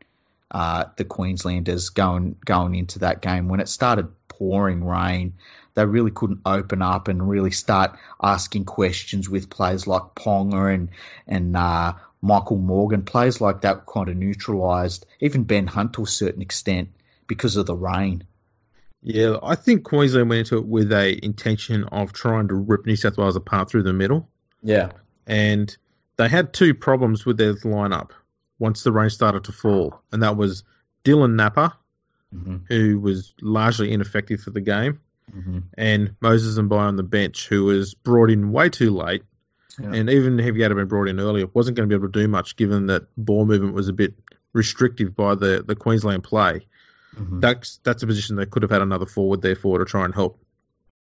uh, 0.50 0.86
the 0.96 1.04
Queenslanders 1.04 1.90
going 1.90 2.38
going 2.46 2.76
into 2.76 3.00
that 3.00 3.22
game 3.22 3.50
when 3.50 3.60
it 3.60 3.68
started 3.68 4.08
pouring 4.30 4.84
rain 4.84 5.34
they 5.74 5.86
really 5.86 6.12
couldn't 6.12 6.42
open 6.46 6.82
up 6.82 7.08
and 7.08 7.28
really 7.30 7.52
start 7.52 7.98
asking 8.22 8.66
questions 8.66 9.30
with 9.30 9.50
players 9.50 9.88
like 9.88 10.04
Ponga 10.16 10.74
and 10.74 10.90
and 11.28 11.56
uh, 11.56 11.94
Michael 12.22 12.58
Morgan. 12.58 13.04
Players 13.04 13.42
like 13.42 13.62
that 13.62 13.76
were 13.78 13.94
kind 13.94 14.10
of 14.10 14.18
neutralised. 14.18 15.06
Even 15.20 15.44
Ben 15.44 15.68
Hunt 15.68 15.94
to 15.94 16.04
a 16.04 16.08
certain 16.08 16.42
extent 16.42 16.90
because 17.28 17.56
of 17.56 17.66
the 17.66 17.76
rain. 17.76 18.24
Yeah, 19.02 19.38
I 19.42 19.56
think 19.56 19.84
Queensland 19.84 20.30
went 20.30 20.40
into 20.40 20.58
it 20.58 20.66
with 20.66 20.92
a 20.92 21.20
intention 21.26 21.86
of 21.86 22.14
trying 22.14 22.50
to 22.50 22.56
rip 22.56 22.86
New 22.86 22.96
South 22.96 23.18
Wales 23.18 23.36
apart 23.36 23.70
through 23.70 23.84
the 23.84 23.94
middle. 23.94 24.30
Yeah. 24.62 24.92
And 25.26 25.76
they 26.18 26.28
had 26.30 26.54
two 26.54 26.76
problems 26.76 27.26
with 27.26 27.38
their 27.38 27.56
lineup 27.56 28.12
once 28.60 28.84
the 28.84 28.92
rain 28.92 29.10
started 29.10 29.46
to 29.46 29.52
fall, 29.52 30.00
and 30.12 30.22
that 30.22 30.38
was 30.38 30.64
Dylan 31.04 31.34
Napa, 31.34 31.78
Mm-hmm. 32.34 32.58
who 32.70 32.98
was 32.98 33.34
largely 33.42 33.92
ineffective 33.92 34.40
for 34.40 34.52
the 34.52 34.62
game, 34.62 35.02
Mm-hmm. 35.36 35.60
and 35.78 36.16
Moses 36.20 36.58
Mbye 36.58 36.78
on 36.78 36.96
the 36.98 37.04
bench, 37.04 37.48
who 37.48 37.66
was 37.66 37.94
brought 37.94 38.30
in 38.30 38.52
way 38.52 38.70
too 38.70 38.92
late. 38.92 39.24
Yeah. 39.80 39.94
And 39.94 40.10
even 40.10 40.40
if 40.40 40.56
he 40.56 40.62
had 40.62 40.76
been 40.76 40.88
brought 40.88 41.08
in 41.08 41.20
earlier, 41.20 41.48
wasn't 41.54 41.78
going 41.78 41.88
to 41.88 41.94
be 41.94 41.98
able 41.98 42.12
to 42.12 42.20
do 42.20 42.28
much 42.28 42.58
given 42.58 42.88
that 42.88 43.04
ball 43.16 43.46
movement 43.46 43.74
was 43.74 43.88
a 43.88 43.94
bit 43.94 44.14
restrictive 44.54 45.16
by 45.16 45.36
the, 45.36 45.64
the 45.66 45.76
Queensland 45.76 46.24
play. 46.24 46.68
Mm-hmm. 47.16 47.40
That's 47.40 47.80
that's 47.84 48.04
a 48.04 48.08
position 48.08 48.36
they 48.36 48.46
could 48.46 48.64
have 48.64 48.72
had 48.72 48.82
another 48.82 49.06
forward 49.06 49.42
there 49.42 49.56
for 49.56 49.80
to 49.80 49.86
try 49.86 50.06
and 50.06 50.14
help 50.14 50.40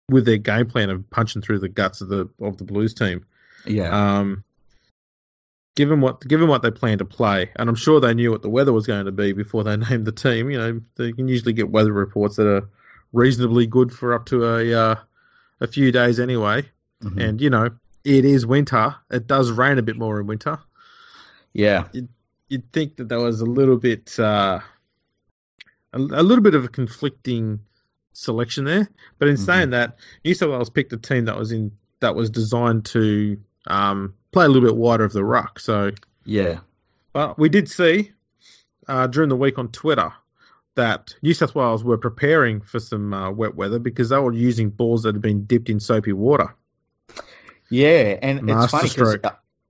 with 0.08 0.24
their 0.24 0.36
game 0.36 0.68
plan 0.68 0.90
of 0.90 1.08
punching 1.10 1.42
through 1.42 1.60
the 1.60 1.68
guts 1.68 2.00
of 2.00 2.08
the 2.08 2.28
of 2.40 2.58
the 2.58 2.64
Blues 2.64 2.94
team. 2.94 3.26
Yeah. 3.64 4.18
Um, 4.18 4.44
given 5.76 6.00
what 6.00 6.20
given 6.26 6.48
what 6.48 6.62
they 6.62 6.70
plan 6.70 6.98
to 6.98 7.04
play, 7.04 7.50
and 7.56 7.68
I'm 7.68 7.76
sure 7.76 8.00
they 8.00 8.14
knew 8.14 8.30
what 8.30 8.42
the 8.42 8.50
weather 8.50 8.72
was 8.72 8.86
going 8.86 9.06
to 9.06 9.12
be 9.12 9.32
before 9.32 9.64
they 9.64 9.76
named 9.90 10.06
the 10.06 10.12
team. 10.12 10.50
You 10.50 10.58
know, 10.58 10.80
they 10.96 11.12
can 11.12 11.28
usually 11.28 11.52
get 11.52 11.70
weather 11.70 11.92
reports 11.92 12.36
that 12.36 12.46
are 12.46 12.68
reasonably 13.12 13.66
good 13.66 13.92
for 13.92 14.14
up 14.14 14.26
to 14.26 14.44
a 14.46 14.72
uh, 14.74 14.94
a 15.60 15.66
few 15.66 15.92
days 15.92 16.18
anyway. 16.20 16.64
Mhm. 17.02 17.22
And 17.28 17.40
you 17.40 17.50
know, 17.50 17.70
it 18.04 18.24
is 18.24 18.44
winter. 18.46 18.94
It 19.10 19.26
does 19.26 19.50
rain 19.50 19.78
a 19.78 19.82
bit 19.82 19.96
more 19.96 20.20
in 20.20 20.26
winter. 20.26 20.58
yeah. 21.52 21.88
You'd 22.48 22.70
think 22.72 22.96
that 22.96 23.08
there 23.08 23.20
was 23.20 23.40
a 23.40 23.46
little 23.46 23.78
bit 23.78 24.18
uh, 24.18 24.60
a, 25.92 25.98
a 25.98 26.22
little 26.22 26.42
bit 26.42 26.54
of 26.54 26.64
a 26.64 26.68
conflicting 26.68 27.60
selection 28.12 28.64
there. 28.64 28.88
But 29.18 29.28
in 29.28 29.36
Mhm. 29.36 29.46
saying 29.46 29.70
that, 29.70 29.98
New 30.24 30.34
South 30.34 30.50
Wales 30.50 30.68
picked 30.70 30.92
a 30.92 30.98
team 30.98 31.24
that 31.26 31.38
was 31.38 31.50
in 31.52 31.72
that 32.00 32.14
was 32.14 32.28
designed 32.30 32.84
to 32.86 33.38
um, 33.68 34.12
play 34.32 34.44
a 34.44 34.48
little 34.48 34.68
bit 34.68 34.76
wider 34.76 35.04
of 35.04 35.12
the 35.12 35.24
ruck. 35.24 35.60
So 35.60 35.92
Yeah. 36.24 36.60
But 37.12 37.38
we 37.38 37.48
did 37.48 37.68
see 37.70 38.12
uh, 38.88 39.06
during 39.06 39.28
the 39.28 39.36
week 39.36 39.58
on 39.58 39.68
Twitter 39.68 40.12
that 40.74 41.14
New 41.22 41.34
South 41.34 41.54
Wales 41.54 41.84
were 41.84 41.98
preparing 41.98 42.60
for 42.60 42.80
some 42.80 43.12
uh, 43.12 43.30
wet 43.30 43.54
weather 43.54 43.78
because 43.78 44.08
they 44.08 44.18
were 44.18 44.32
using 44.32 44.70
balls 44.70 45.02
that 45.02 45.14
had 45.14 45.22
been 45.22 45.44
dipped 45.44 45.68
in 45.68 45.80
soapy 45.80 46.12
water. 46.12 46.54
Yeah. 47.70 48.18
And 48.20 48.48
it's 48.50 48.70
funny 48.70 48.88
because. 48.88 49.18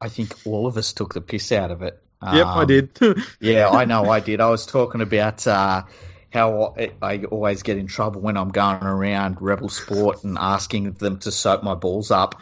I 0.00 0.08
think 0.08 0.34
all 0.44 0.66
of 0.66 0.76
us 0.76 0.92
took 0.92 1.14
the 1.14 1.20
piss 1.20 1.52
out 1.52 1.70
of 1.70 1.82
it. 1.82 2.02
yep, 2.20 2.46
I 2.46 2.62
Um, 2.62 2.66
did. 2.66 2.98
Yeah, 3.40 3.68
I 3.68 3.84
know 3.84 4.10
I 4.10 4.18
did. 4.18 4.40
I 4.40 4.48
was 4.50 4.66
talking 4.66 5.00
about 5.00 5.46
uh, 5.46 5.84
how 6.32 6.74
I, 6.76 6.90
I 7.00 7.24
always 7.24 7.62
get 7.62 7.78
in 7.78 7.86
trouble 7.86 8.20
when 8.20 8.36
I'm 8.36 8.48
going 8.48 8.82
around 8.82 9.40
Rebel 9.40 9.68
Sport 9.68 10.24
and 10.24 10.36
asking 10.40 10.94
them 10.94 11.18
to 11.20 11.30
soak 11.30 11.62
my 11.62 11.74
balls 11.76 12.10
up. 12.10 12.40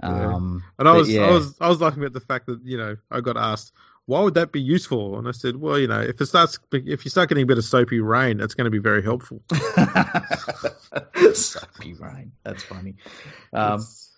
Yeah. 0.00 0.34
Um, 0.34 0.62
and 0.78 0.88
I 0.88 0.92
was, 0.92 1.10
yeah. 1.10 1.22
I 1.22 1.30
was, 1.32 1.56
I 1.60 1.68
was 1.68 1.80
laughing 1.80 2.04
at 2.04 2.12
the 2.12 2.20
fact 2.20 2.46
that 2.46 2.60
you 2.64 2.76
know 2.78 2.96
I 3.10 3.20
got 3.20 3.36
asked 3.36 3.72
why 4.12 4.20
would 4.20 4.34
that 4.34 4.52
be 4.52 4.60
useful, 4.60 5.18
and 5.18 5.26
I 5.26 5.30
said, 5.30 5.56
well, 5.56 5.78
you 5.78 5.88
know, 5.88 6.00
if 6.00 6.20
it 6.20 6.26
starts, 6.26 6.58
if 6.70 7.06
you 7.06 7.10
start 7.10 7.30
getting 7.30 7.44
a 7.44 7.46
bit 7.46 7.56
of 7.56 7.64
soapy 7.64 8.00
rain, 8.00 8.36
that's 8.36 8.52
going 8.52 8.66
to 8.66 8.70
be 8.70 8.78
very 8.78 9.02
helpful. 9.02 9.42
Soapy 11.32 11.94
rain. 11.94 12.32
That's 12.44 12.62
funny. 12.62 12.96
Um, 13.54 13.80
It's- 13.80 14.08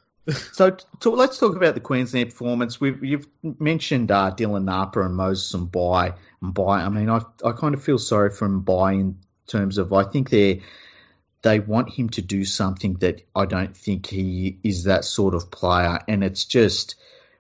so, 0.54 0.74
to, 1.00 1.10
let's 1.10 1.38
talk 1.38 1.54
about 1.54 1.74
the 1.74 1.80
Queensland 1.80 2.30
performance. 2.30 2.80
We've 2.80 3.04
you've 3.04 3.26
mentioned 3.42 4.10
uh, 4.10 4.32
Dylan 4.34 4.64
Napa 4.64 5.02
and 5.02 5.14
Moses 5.14 5.52
Mbye 5.54 6.14
By. 6.40 6.80
I 6.80 6.88
mean, 6.88 7.10
I 7.10 7.20
I 7.44 7.52
kind 7.52 7.74
of 7.74 7.82
feel 7.84 7.98
sorry 7.98 8.30
for 8.30 8.46
him 8.46 8.62
By 8.62 8.92
in 8.92 9.18
terms 9.46 9.76
of 9.76 9.92
I 9.92 10.04
think 10.04 10.30
they 10.30 10.62
they 11.42 11.60
want 11.60 11.90
him 11.90 12.08
to 12.08 12.22
do 12.22 12.44
something 12.46 12.94
that 12.94 13.20
I 13.36 13.44
don't 13.44 13.76
think 13.76 14.06
he 14.06 14.58
is 14.64 14.84
that 14.84 15.04
sort 15.04 15.34
of 15.34 15.50
player, 15.50 16.00
and 16.08 16.24
it's 16.24 16.46
just 16.46 16.94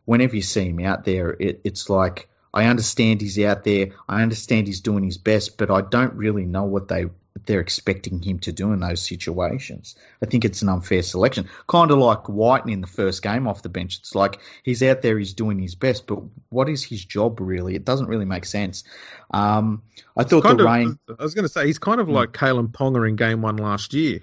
whenever 0.04 0.36
you 0.36 0.42
see 0.42 0.66
him 0.68 0.80
out 0.80 1.04
there, 1.04 1.30
it, 1.30 1.62
it's 1.64 1.88
like 1.88 2.28
I 2.54 2.66
understand 2.66 3.20
he's 3.20 3.38
out 3.40 3.64
there, 3.64 3.88
I 4.08 4.22
understand 4.22 4.68
he's 4.68 4.80
doing 4.80 5.02
his 5.02 5.18
best, 5.18 5.58
but 5.58 5.70
I 5.70 5.80
don't 5.80 6.14
really 6.14 6.46
know 6.46 6.64
what 6.64 6.88
they 6.88 7.06
they're 7.46 7.60
expecting 7.60 8.22
him 8.22 8.38
to 8.38 8.52
do 8.52 8.72
in 8.72 8.80
those 8.80 9.06
situations. 9.06 9.96
I 10.22 10.26
think 10.26 10.44
it's 10.44 10.62
an 10.62 10.68
unfair 10.68 11.02
selection. 11.02 11.48
Kind 11.66 11.90
of 11.90 11.98
like 11.98 12.28
Wighton 12.28 12.70
in 12.70 12.80
the 12.80 12.86
first 12.86 13.22
game 13.22 13.48
off 13.48 13.62
the 13.62 13.68
bench. 13.68 13.98
It's 13.98 14.14
like 14.14 14.38
he's 14.62 14.82
out 14.84 15.02
there, 15.02 15.18
he's 15.18 15.34
doing 15.34 15.58
his 15.58 15.74
best, 15.74 16.06
but 16.06 16.20
what 16.48 16.68
is 16.68 16.84
his 16.84 17.04
job 17.04 17.40
really? 17.40 17.74
It 17.74 17.84
doesn't 17.84 18.06
really 18.06 18.24
make 18.24 18.44
sense. 18.44 18.84
Um, 19.32 19.82
I 20.16 20.22
thought 20.22 20.44
the 20.44 20.50
of, 20.50 20.60
rain. 20.60 20.98
I 21.08 21.22
was 21.22 21.34
going 21.34 21.44
to 21.44 21.48
say 21.48 21.66
he's 21.66 21.80
kind 21.80 22.00
of 22.00 22.08
like 22.08 22.30
Kalyn 22.32 22.68
Ponga 22.68 23.06
in 23.08 23.16
Game 23.16 23.42
One 23.42 23.56
last 23.56 23.94
year. 23.94 24.20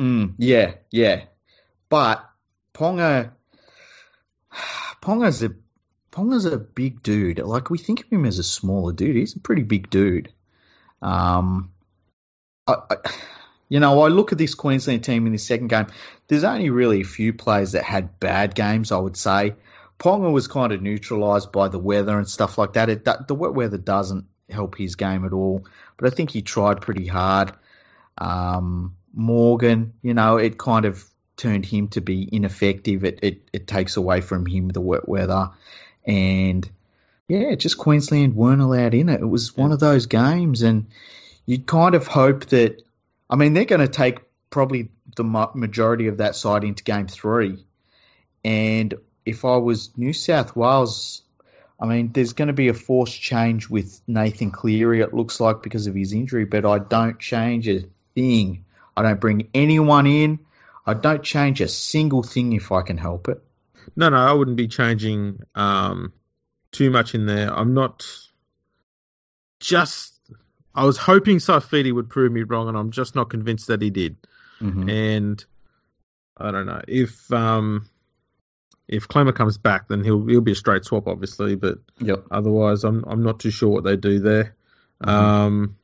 Mm, 0.00 0.34
yeah, 0.38 0.74
yeah. 0.90 1.22
But 1.88 2.28
Ponga, 2.74 3.30
Ponga's 5.00 5.42
a 5.44 5.50
Ponga's 6.18 6.46
a 6.46 6.58
big 6.58 7.02
dude. 7.02 7.38
Like 7.38 7.70
we 7.70 7.78
think 7.78 8.00
of 8.00 8.08
him 8.10 8.24
as 8.24 8.38
a 8.38 8.42
smaller 8.42 8.92
dude. 8.92 9.14
He's 9.14 9.36
a 9.36 9.40
pretty 9.40 9.62
big 9.62 9.88
dude. 9.88 10.32
Um, 11.00 11.70
I, 12.66 12.74
I, 12.90 12.96
you 13.68 13.78
know, 13.78 14.00
I 14.00 14.08
look 14.08 14.32
at 14.32 14.38
this 14.38 14.54
Queensland 14.54 15.04
team 15.04 15.26
in 15.26 15.32
the 15.32 15.38
second 15.38 15.68
game. 15.68 15.86
There's 16.26 16.44
only 16.44 16.70
really 16.70 17.02
a 17.02 17.04
few 17.04 17.32
players 17.32 17.72
that 17.72 17.84
had 17.84 18.18
bad 18.18 18.54
games. 18.56 18.90
I 18.90 18.98
would 18.98 19.16
say 19.16 19.54
Ponga 20.00 20.32
was 20.32 20.48
kind 20.48 20.72
of 20.72 20.82
neutralised 20.82 21.52
by 21.52 21.68
the 21.68 21.78
weather 21.78 22.18
and 22.18 22.28
stuff 22.28 22.58
like 22.58 22.72
that. 22.72 22.88
It, 22.88 23.04
the 23.04 23.34
wet 23.34 23.54
weather 23.54 23.78
doesn't 23.78 24.26
help 24.50 24.76
his 24.76 24.96
game 24.96 25.24
at 25.24 25.32
all. 25.32 25.66
But 25.96 26.12
I 26.12 26.14
think 26.14 26.30
he 26.30 26.42
tried 26.42 26.80
pretty 26.80 27.06
hard. 27.06 27.52
Um, 28.16 28.96
Morgan, 29.14 29.92
you 30.02 30.14
know, 30.14 30.36
it 30.36 30.58
kind 30.58 30.84
of 30.84 31.04
turned 31.36 31.64
him 31.64 31.88
to 31.88 32.00
be 32.00 32.28
ineffective. 32.32 33.04
It, 33.04 33.20
it 33.22 33.48
it 33.52 33.66
takes 33.66 33.96
away 33.96 34.20
from 34.20 34.44
him 34.46 34.68
the 34.68 34.80
wet 34.80 35.08
weather, 35.08 35.50
and 36.08 36.68
yeah, 37.28 37.54
just 37.54 37.78
Queensland 37.78 38.34
weren't 38.34 38.62
allowed 38.62 38.94
in 38.94 39.08
it. 39.08 39.20
It 39.20 39.26
was 39.26 39.56
one 39.56 39.70
of 39.70 39.78
those 39.78 40.06
games, 40.06 40.62
and 40.62 40.86
you'd 41.46 41.66
kind 41.66 41.94
of 41.94 42.08
hope 42.08 42.46
that. 42.46 42.82
I 43.30 43.36
mean, 43.36 43.52
they're 43.52 43.66
going 43.66 43.82
to 43.82 43.88
take 43.88 44.20
probably 44.50 44.90
the 45.14 45.24
majority 45.54 46.08
of 46.08 46.16
that 46.16 46.34
side 46.34 46.64
into 46.64 46.82
Game 46.82 47.06
Three, 47.06 47.64
and 48.42 48.94
if 49.24 49.44
I 49.44 49.58
was 49.58 49.96
New 49.96 50.12
South 50.12 50.56
Wales. 50.56 51.22
I 51.80 51.86
mean, 51.86 52.10
there's 52.10 52.32
going 52.32 52.48
to 52.48 52.54
be 52.54 52.66
a 52.66 52.74
forced 52.74 53.20
change 53.20 53.70
with 53.70 54.00
Nathan 54.08 54.50
Cleary, 54.50 55.00
it 55.00 55.14
looks 55.14 55.38
like, 55.38 55.62
because 55.62 55.86
of 55.86 55.94
his 55.94 56.12
injury, 56.12 56.44
but 56.44 56.66
I 56.66 56.80
don't 56.80 57.20
change 57.20 57.68
a 57.68 57.84
thing. 58.16 58.64
I 58.96 59.02
don't 59.02 59.20
bring 59.20 59.48
anyone 59.54 60.08
in. 60.08 60.40
I 60.84 60.94
don't 60.94 61.22
change 61.22 61.60
a 61.60 61.68
single 61.68 62.24
thing 62.24 62.52
if 62.52 62.72
I 62.72 62.82
can 62.82 62.96
help 62.96 63.28
it. 63.28 63.40
No, 63.96 64.08
no, 64.08 64.16
I 64.16 64.32
wouldn't 64.32 64.56
be 64.56 64.68
changing 64.68 65.40
um, 65.54 66.12
too 66.72 66.90
much 66.90 67.14
in 67.14 67.26
there. 67.26 67.52
I'm 67.52 67.74
not 67.74 68.06
just. 69.60 70.14
I 70.74 70.84
was 70.84 70.96
hoping 70.96 71.38
Saifiti 71.38 71.92
would 71.92 72.08
prove 72.08 72.30
me 72.30 72.42
wrong, 72.42 72.68
and 72.68 72.76
I'm 72.76 72.90
just 72.90 73.14
not 73.14 73.30
convinced 73.30 73.66
that 73.66 73.82
he 73.82 73.90
did. 73.90 74.16
Mm-hmm. 74.60 74.88
And 74.88 75.44
I 76.36 76.50
don't 76.50 76.66
know 76.66 76.82
if 76.86 77.32
um, 77.32 77.88
if 78.86 79.08
Klemmer 79.08 79.34
comes 79.34 79.58
back, 79.58 79.88
then 79.88 80.04
he'll 80.04 80.24
he'll 80.26 80.40
be 80.40 80.52
a 80.52 80.56
straight 80.56 80.84
swap, 80.84 81.08
obviously. 81.08 81.56
But 81.56 81.78
Yep. 82.00 82.24
otherwise, 82.30 82.84
I'm 82.84 83.04
I'm 83.06 83.22
not 83.22 83.40
too 83.40 83.50
sure 83.50 83.68
what 83.68 83.84
they 83.84 83.96
do 83.96 84.18
there. 84.20 84.54
Mhm. 85.02 85.08
Um, 85.08 85.76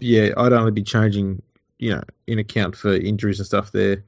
yeah, 0.00 0.30
I'd 0.36 0.52
only 0.52 0.72
be 0.72 0.82
changing, 0.82 1.42
you 1.78 1.90
know, 1.90 2.02
in 2.26 2.38
account 2.38 2.76
for 2.76 2.92
injuries 2.94 3.38
and 3.38 3.46
stuff 3.46 3.72
there. 3.72 4.04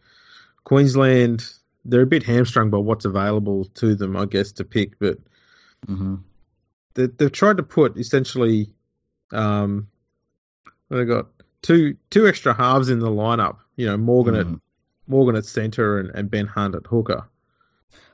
Queensland, 0.65 1.49
they're 1.85 2.03
a 2.03 2.07
bit 2.07 2.23
hamstrung 2.23 2.71
by 2.71 2.79
what's 2.79 3.05
available 3.05 3.65
to 3.67 3.95
them, 3.95 4.17
I 4.17 4.25
guess, 4.27 4.53
to 4.53 4.65
pick. 4.65 4.99
But 4.99 5.19
Mm-hmm. 5.87 6.15
they, 6.95 7.07
they've 7.09 7.31
tried 7.33 7.59
to 7.59 7.63
put 7.63 7.99
essentially, 7.99 8.71
um, 9.33 9.89
they 10.89 11.05
got 11.05 11.27
two 11.61 11.97
two 12.11 12.27
extra 12.27 12.55
halves 12.55 12.89
in 12.89 13.01
the 13.01 13.11
lineup. 13.11 13.57
You 13.77 13.87
know, 13.87 13.97
Morgan 13.99 14.35
at 14.35 14.47
Mhm. 14.47 14.61
Morgan 15.07 15.37
at 15.37 15.45
centre 15.45 15.99
and, 15.99 16.11
and 16.11 16.31
Ben 16.31 16.47
Hunt 16.47 16.75
at 16.75 16.87
hooker. 16.87 17.29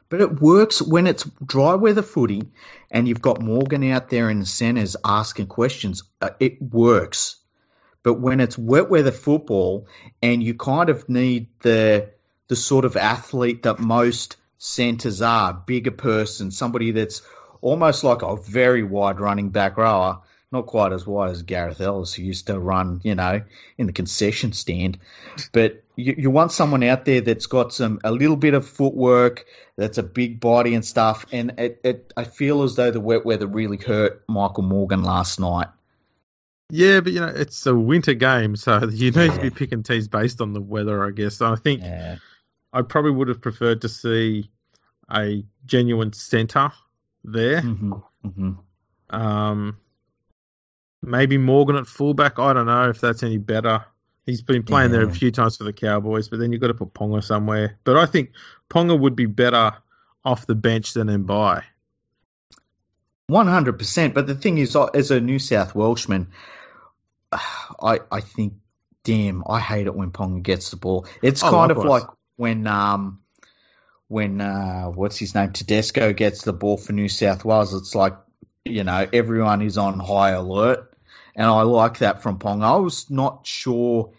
But 0.09 0.21
it 0.21 0.41
works 0.41 0.83
when 0.83 1.07
it's 1.07 1.23
dry 1.47 1.77
weather 1.77 2.03
footy 2.03 2.43
and 2.91 3.07
you've 3.07 3.23
got 3.23 3.41
Morgan 3.41 3.89
out 3.93 4.11
there 4.11 4.29
in 4.29 4.41
the 4.41 4.47
centres 4.47 4.97
asking 5.05 5.47
questions. 5.47 6.03
Uh, 6.21 6.31
it 6.41 6.61
works. 6.61 7.37
But 8.03 8.15
when 8.15 8.41
it's 8.41 8.59
wet 8.59 8.91
weather 8.91 9.13
football 9.13 9.87
and 10.21 10.43
you 10.43 10.55
kind 10.55 10.89
of 10.89 11.09
need 11.09 11.49
the 11.61 12.11
the 12.51 12.57
sort 12.57 12.85
of 12.85 12.97
athlete 12.97 13.63
that 13.63 13.79
most 13.79 14.37
centres 14.59 15.23
are, 15.23 15.55
bigger 15.55 15.93
person, 15.93 16.51
somebody 16.51 16.91
that's 16.91 17.23
almost 17.61 18.03
like 18.03 18.23
a 18.23 18.35
very 18.35 18.83
wide 18.83 19.21
running 19.21 19.51
back 19.51 19.77
rower, 19.77 20.19
not 20.51 20.67
quite 20.67 20.93
as 20.93 21.07
wide 21.07 21.31
as 21.31 21.43
Gareth 21.43 21.81
Ellis, 21.81 22.13
who 22.13 22.25
used 22.25 22.49
to 22.49 22.59
run, 22.59 23.01
you 23.05 23.15
know, 23.15 23.43
in 23.79 23.87
the 23.87 23.93
concession 23.93 24.53
stand. 24.53 24.99
But 25.53 25.85
you, 25.95 26.17
you 26.19 26.31
want 26.31 26.51
someone 26.51 26.83
out 26.83 27.05
there 27.05 27.21
that's 27.21 27.47
got 27.47 27.73
some 27.73 28.01
a 28.03 28.11
little 28.11 28.35
bit 28.35 28.55
of 28.55 28.67
footwork, 28.67 29.47
that's 29.77 29.99
a 29.99 30.03
big 30.03 30.41
body 30.41 30.75
and 30.75 30.85
stuff. 30.85 31.27
And 31.31 31.55
it, 31.57 31.81
it 31.85 32.13
I 32.17 32.25
feel 32.25 32.65
as 32.65 32.75
though 32.75 32.91
the 32.91 32.99
wet 32.99 33.25
weather 33.25 33.47
really 33.47 33.77
hurt 33.77 34.25
Michael 34.27 34.65
Morgan 34.65 35.05
last 35.05 35.39
night. 35.39 35.69
Yeah, 36.69 36.99
but 36.99 37.13
you 37.13 37.21
know, 37.21 37.29
it's 37.29 37.65
a 37.67 37.77
winter 37.77 38.15
game, 38.15 38.57
so 38.57 38.89
you 38.91 39.13
need 39.13 39.35
to 39.35 39.41
be 39.41 39.51
picking 39.51 39.85
teams 39.85 40.09
based 40.09 40.41
on 40.41 40.53
the 40.53 40.61
weather, 40.61 41.07
I 41.07 41.13
guess. 41.13 41.41
I 41.41 41.55
think 41.55 41.83
Yeah. 41.83 42.17
I 42.73 42.83
probably 42.83 43.11
would 43.13 43.29
have 43.29 43.41
preferred 43.41 43.83
to 43.83 43.89
see 43.89 44.51
a 45.13 45.45
genuine 45.67 46.13
centre 46.13 46.71
there. 47.25 47.63
Mm-hmm. 47.63 47.93
Mm-hmm. 48.25 48.53
Um, 49.17 49.77
maybe 51.03 51.37
Morgan 51.39 51.77
at 51.77 51.87
fullback. 51.87 52.39
I 52.39 52.53
don't 52.53 52.67
know 52.67 52.89
if 52.91 53.01
that's 53.01 53.23
any 53.23 53.39
better. 53.39 53.85
He's 54.27 54.43
been 54.43 54.63
playing 54.63 54.93
there 54.93 55.03
a 55.03 55.11
few 55.11 55.33
times 55.33 55.57
for 55.57 55.65
the 55.65 55.73
Cowboys, 55.73 56.29
but 56.29 56.39
then 56.39 56.53
you've 56.53 56.61
got 56.61 56.69
to 56.69 56.75
put 56.75 56.95
Ponga 56.95 57.25
somewhere. 57.25 57.79
But 57.83 57.97
I 57.97 58.07
think 58.07 58.31
Ponga 58.69 58.99
would 58.99 59.17
be 59.17 59.27
better 59.27 59.73
off 60.25 60.47
the 60.47 60.55
bench 60.55 60.93
than 60.93 61.09
in 61.09 61.25
by. 61.25 61.65
One 63.27 63.47
hundred 63.49 63.79
percent. 63.79 64.15
But 64.15 64.27
the 64.27 64.35
thing 64.35 64.59
is, 64.59 64.77
as 64.95 65.11
a 65.11 65.21
New 65.21 65.39
South 65.41 65.75
Welshman, 65.75 66.29
I 67.33 68.01
I 68.13 68.21
think, 68.21 68.55
damn, 69.03 69.43
I 69.49 69.59
hate 69.59 69.87
it 69.87 69.95
when 69.95 70.13
Ponga 70.13 70.43
gets 70.43 70.71
the 70.71 70.77
ball. 70.77 71.07
It's 71.23 71.43
Oh, 71.43 71.51
kind 71.51 71.71
of 71.73 71.79
like 71.79 72.05
when 72.41 72.67
um 72.67 73.21
when 74.09 74.41
uh 74.41 74.87
what's 74.87 75.19
his 75.19 75.35
name 75.35 75.53
Tedesco 75.53 76.15
gets 76.15 76.43
the 76.43 76.55
ball 76.55 76.79
for 76.79 76.95
New 76.95 77.09
South 77.09 77.45
Wales. 77.45 77.75
It's 77.75 77.95
like 77.95 78.15
you 78.65 78.83
know 78.83 79.07
everyone 79.13 79.61
is 79.61 79.77
on 79.77 80.01
high 80.01 80.31
alert, 80.31 80.91
and 81.37 81.47
I 81.47 81.63
like 81.63 81.99
that 81.99 82.23
from 82.23 82.39
Pong. 82.39 82.63
I 82.63 82.77
was 82.77 83.11
not 83.11 83.47
sure 83.47 84.15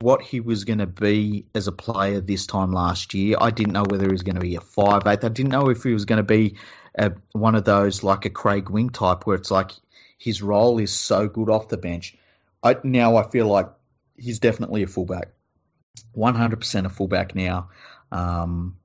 what 0.00 0.20
he 0.20 0.40
was 0.40 0.64
going 0.64 0.80
to 0.80 0.86
be 0.86 1.46
as 1.54 1.66
a 1.66 1.72
player 1.72 2.20
this 2.20 2.46
time 2.46 2.72
last 2.72 3.14
year. 3.14 3.38
I 3.40 3.50
didn't 3.50 3.72
know 3.72 3.84
whether 3.88 4.04
he 4.04 4.12
was 4.12 4.22
going 4.22 4.34
to 4.34 4.42
be 4.42 4.56
a 4.56 4.60
five 4.60 5.06
eight. 5.06 5.24
I 5.24 5.28
didn't 5.30 5.52
know 5.52 5.70
if 5.70 5.82
he 5.82 5.94
was 5.94 6.04
going 6.04 6.18
to 6.18 6.22
be 6.22 6.56
a, 6.98 7.12
one 7.32 7.54
of 7.54 7.64
those 7.64 8.02
like 8.02 8.26
a 8.26 8.30
Craig 8.30 8.68
Wing 8.68 8.90
type, 8.90 9.26
where 9.26 9.36
it's 9.36 9.50
like 9.50 9.70
his 10.18 10.42
role 10.42 10.78
is 10.78 10.92
so 10.92 11.28
good 11.28 11.48
off 11.48 11.68
the 11.68 11.78
bench. 11.78 12.14
I 12.62 12.76
now 12.84 13.16
I 13.16 13.28
feel 13.30 13.46
like 13.46 13.70
he's 14.18 14.38
definitely 14.38 14.82
a 14.82 14.86
fullback, 14.86 15.28
one 16.12 16.34
hundred 16.34 16.60
percent 16.60 16.86
a 16.86 16.90
fullback 16.90 17.34
now. 17.34 17.70
Um, 18.12 18.76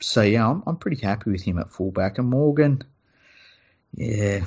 so 0.00 0.22
yeah, 0.22 0.48
I'm 0.48 0.62
I'm 0.66 0.76
pretty 0.76 1.00
happy 1.00 1.30
with 1.30 1.42
him 1.42 1.58
at 1.58 1.70
fullback. 1.70 2.18
And 2.18 2.28
Morgan, 2.28 2.82
yeah, 3.94 4.44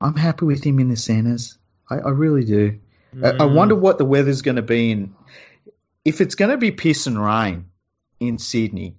I'm 0.00 0.16
happy 0.16 0.44
with 0.46 0.64
him 0.64 0.78
in 0.78 0.88
the 0.88 0.96
centres. 0.96 1.58
I, 1.88 1.96
I 1.96 2.10
really 2.10 2.44
do. 2.44 2.78
I, 3.22 3.28
I 3.30 3.44
Mm. 3.44 3.54
wonder 3.54 3.74
what 3.74 3.98
the 3.98 4.04
weather's 4.04 4.42
going 4.42 4.56
to 4.56 4.62
be 4.62 4.92
in. 4.92 5.14
If 6.04 6.20
it's 6.20 6.34
going 6.34 6.50
to 6.50 6.56
be 6.56 6.70
piss 6.70 7.06
and 7.06 7.22
rain 7.22 7.66
in 8.20 8.38
Sydney, 8.38 8.96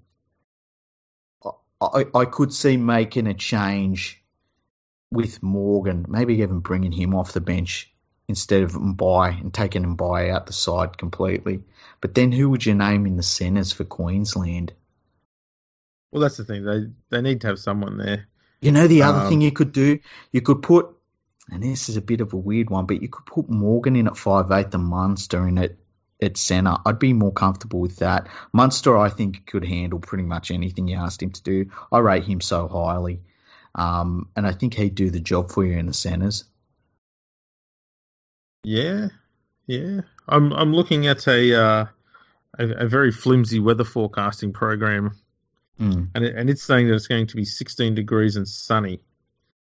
I, 1.81 2.05
I 2.13 2.25
could 2.25 2.53
see 2.53 2.77
making 2.77 3.27
a 3.27 3.33
change 3.33 4.21
with 5.11 5.41
Morgan, 5.41 6.05
maybe 6.07 6.35
even 6.35 6.59
bringing 6.59 6.91
him 6.91 7.15
off 7.15 7.33
the 7.33 7.41
bench 7.41 7.91
instead 8.27 8.63
of 8.63 8.73
Mbye 8.73 9.41
and 9.41 9.53
taking 9.53 9.83
Mbye 9.83 10.29
out 10.29 10.45
the 10.45 10.53
side 10.53 10.97
completely. 10.97 11.63
But 11.99 12.15
then 12.15 12.31
who 12.31 12.49
would 12.49 12.65
you 12.65 12.73
name 12.73 13.05
in 13.05 13.17
the 13.17 13.23
centres 13.23 13.71
for 13.71 13.83
Queensland? 13.83 14.73
Well, 16.11 16.21
that's 16.21 16.37
the 16.37 16.45
thing. 16.45 16.63
They 16.65 16.87
they 17.09 17.21
need 17.21 17.41
to 17.41 17.47
have 17.47 17.59
someone 17.59 17.97
there. 17.97 18.27
You 18.61 18.71
know, 18.71 18.87
the 18.87 19.03
other 19.03 19.21
Um, 19.21 19.29
thing 19.29 19.41
you 19.41 19.51
could 19.51 19.71
do, 19.71 19.99
you 20.31 20.41
could 20.41 20.61
put, 20.61 20.87
and 21.49 21.63
this 21.63 21.89
is 21.89 21.97
a 21.97 22.01
bit 22.01 22.21
of 22.21 22.33
a 22.33 22.37
weird 22.37 22.69
one, 22.69 22.85
but 22.85 23.01
you 23.01 23.09
could 23.09 23.25
put 23.25 23.49
Morgan 23.49 23.95
in 23.95 24.07
at 24.07 24.17
five 24.17 24.51
eight 24.51 24.73
and 24.73 24.85
Munster 24.85 25.47
in 25.47 25.57
at 25.57 25.75
at 26.21 26.37
centre. 26.37 26.75
I'd 26.85 26.99
be 26.99 27.13
more 27.13 27.31
comfortable 27.33 27.79
with 27.79 27.97
that. 27.97 28.27
Munster, 28.53 28.97
I 28.97 29.09
think, 29.09 29.47
could 29.47 29.65
handle 29.65 29.99
pretty 29.99 30.23
much 30.23 30.51
anything 30.51 30.87
you 30.87 30.97
asked 30.97 31.23
him 31.23 31.31
to 31.31 31.41
do. 31.41 31.71
I 31.91 31.99
rate 31.99 32.23
him 32.25 32.41
so 32.41 32.67
highly, 32.67 33.21
um, 33.73 34.27
and 34.35 34.45
I 34.45 34.51
think 34.51 34.75
he'd 34.75 34.95
do 34.95 35.09
the 35.09 35.19
job 35.19 35.49
for 35.49 35.65
you 35.65 35.77
in 35.77 35.87
the 35.87 35.93
centres. 35.93 36.43
Yeah, 38.63 39.07
yeah. 39.67 40.01
I'm 40.27 40.51
I'm 40.53 40.73
looking 40.73 41.07
at 41.07 41.27
a 41.27 41.55
uh, 41.61 41.85
a, 42.59 42.67
a 42.67 42.87
very 42.87 43.11
flimsy 43.11 43.59
weather 43.59 43.83
forecasting 43.83 44.53
program, 44.53 45.17
Mm. 45.79 46.09
and 46.13 46.23
it, 46.23 46.35
and 46.35 46.49
it's 46.49 46.61
saying 46.61 46.87
that 46.87 46.93
it's 46.95 47.07
going 47.07 47.25
to 47.27 47.35
be 47.35 47.43
16 47.45 47.95
degrees 47.95 48.35
and 48.35 48.47
sunny 48.47 48.99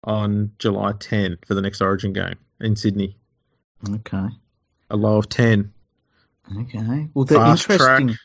on 0.04 0.51
July 0.60 0.94
10 0.98 1.40
for 1.46 1.55
the 1.55 1.62
next 1.62 1.81
Origin 1.81 2.14
game 2.14 2.36
in 2.62 2.77
Sydney. 2.77 3.18
Okay, 3.90 4.27
A 4.92 4.96
low 4.96 5.18
of 5.18 5.27
10. 5.27 5.74
okay. 6.62 7.10
Well, 7.14 7.25
the 7.25 7.36
Fast 7.36 7.70
interesting, 7.70 8.08
track. 8.10 8.18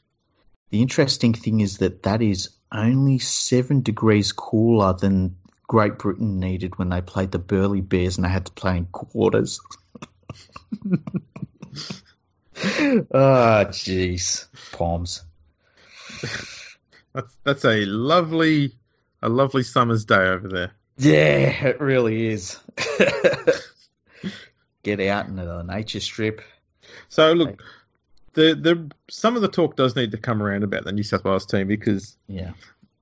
the 0.70 0.82
interesting 0.82 1.32
thing 1.34 1.60
is 1.60 1.78
that 1.78 2.04
that 2.04 2.22
is 2.22 2.50
only 2.70 3.18
seven 3.18 3.80
degrees 3.80 4.30
cooler 4.30 4.92
than 4.92 5.36
Great 5.66 5.98
Britain 5.98 6.38
needed 6.38 6.78
when 6.78 6.90
they 6.90 7.00
played 7.00 7.32
the 7.32 7.38
Burleigh 7.40 7.80
Bears 7.80 8.18
and 8.18 8.24
they 8.24 8.28
had 8.30 8.46
to 8.46 8.52
play 8.52 8.76
in 8.76 8.86
quarters. 8.86 9.60
Ah, 13.12 13.64
jeez, 13.70 14.46
palms. 14.72 15.22
That's 17.14 17.36
that's 17.44 17.64
a 17.64 17.84
lovely 17.86 18.74
a 19.22 19.28
lovely 19.28 19.62
summer's 19.62 20.04
day 20.04 20.28
over 20.28 20.48
there. 20.48 20.72
Yeah, 20.98 21.66
it 21.68 21.80
really 21.80 22.26
is. 22.26 22.58
Get 24.82 25.00
out 25.00 25.26
into 25.26 25.44
the 25.44 25.62
nature 25.62 26.00
strip. 26.00 26.42
So 27.08 27.32
look, 27.32 27.62
the 28.34 28.54
the 28.54 28.90
some 29.08 29.36
of 29.36 29.42
the 29.42 29.48
talk 29.48 29.76
does 29.76 29.96
need 29.96 30.12
to 30.12 30.18
come 30.18 30.42
around 30.42 30.62
about 30.62 30.84
the 30.84 30.92
New 30.92 31.02
South 31.02 31.24
Wales 31.24 31.46
team 31.46 31.66
because 31.66 32.16
Yeah. 32.28 32.52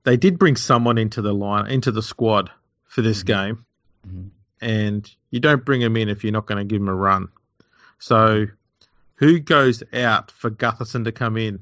they 0.03 0.17
did 0.17 0.39
bring 0.39 0.55
someone 0.55 0.97
into 0.97 1.21
the 1.21 1.33
line 1.33 1.67
into 1.67 1.91
the 1.91 2.01
squad 2.03 2.49
for 2.85 3.01
this 3.01 3.23
Mhm. 3.23 3.25
game, 3.25 3.65
Mhm. 4.07 4.29
And 4.61 5.09
you 5.31 5.39
don't 5.39 5.65
bring 5.65 5.81
him 5.81 5.97
in 5.97 6.09
if 6.09 6.23
you're 6.23 6.33
not 6.33 6.45
going 6.45 6.57
to 6.57 6.65
give 6.65 6.81
him 6.81 6.89
a 6.89 6.95
run. 6.95 7.29
So, 7.99 8.47
who 9.15 9.39
goes 9.39 9.83
out 9.93 10.31
for 10.31 10.49
Gutherson 10.49 11.05
to 11.05 11.11
come 11.11 11.37
in? 11.37 11.59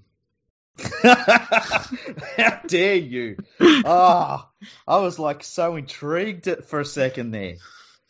How 1.04 2.62
dare 2.68 2.96
you? 2.96 3.38
Ah, 3.60 4.48
I 4.88 4.98
was 5.00 5.18
like 5.18 5.44
so 5.44 5.76
intrigued 5.76 6.48
for 6.66 6.80
a 6.80 6.86
second 6.86 7.32
there. 7.32 7.56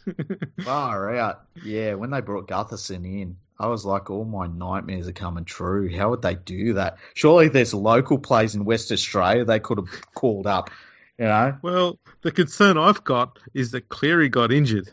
Far 0.64 1.16
out. 1.16 1.44
Yeah, 1.64 1.94
when 1.96 2.10
they 2.10 2.22
brought 2.22 2.48
Gutherson 2.48 3.06
in, 3.06 3.38
I 3.60 3.68
was 3.68 3.86
like, 3.86 4.10
all 4.10 4.26
my 4.26 4.48
nightmares 4.48 5.08
are 5.08 5.14
coming 5.14 5.46
true. 5.46 5.96
How 5.96 6.12
would 6.12 6.22
they 6.22 6.36
do 6.36 6.74
that? 6.74 6.98
Surely 7.14 7.48
there's 7.50 7.74
local 7.74 8.20
plays 8.20 8.56
in 8.56 8.66
West 8.66 8.92
Australia 8.92 9.46
they 9.46 9.60
could 9.60 9.80
have 9.80 10.14
called 10.14 10.46
up, 10.46 10.70
you 11.18 11.26
know? 11.26 11.58
well, 11.62 12.00
the 12.22 12.32
concern 12.32 12.78
I've 12.78 13.04
got 13.04 13.40
is 13.54 13.72
that 13.72 13.90
Cleary 13.90 14.30
got 14.30 14.52
injured. 14.52 14.90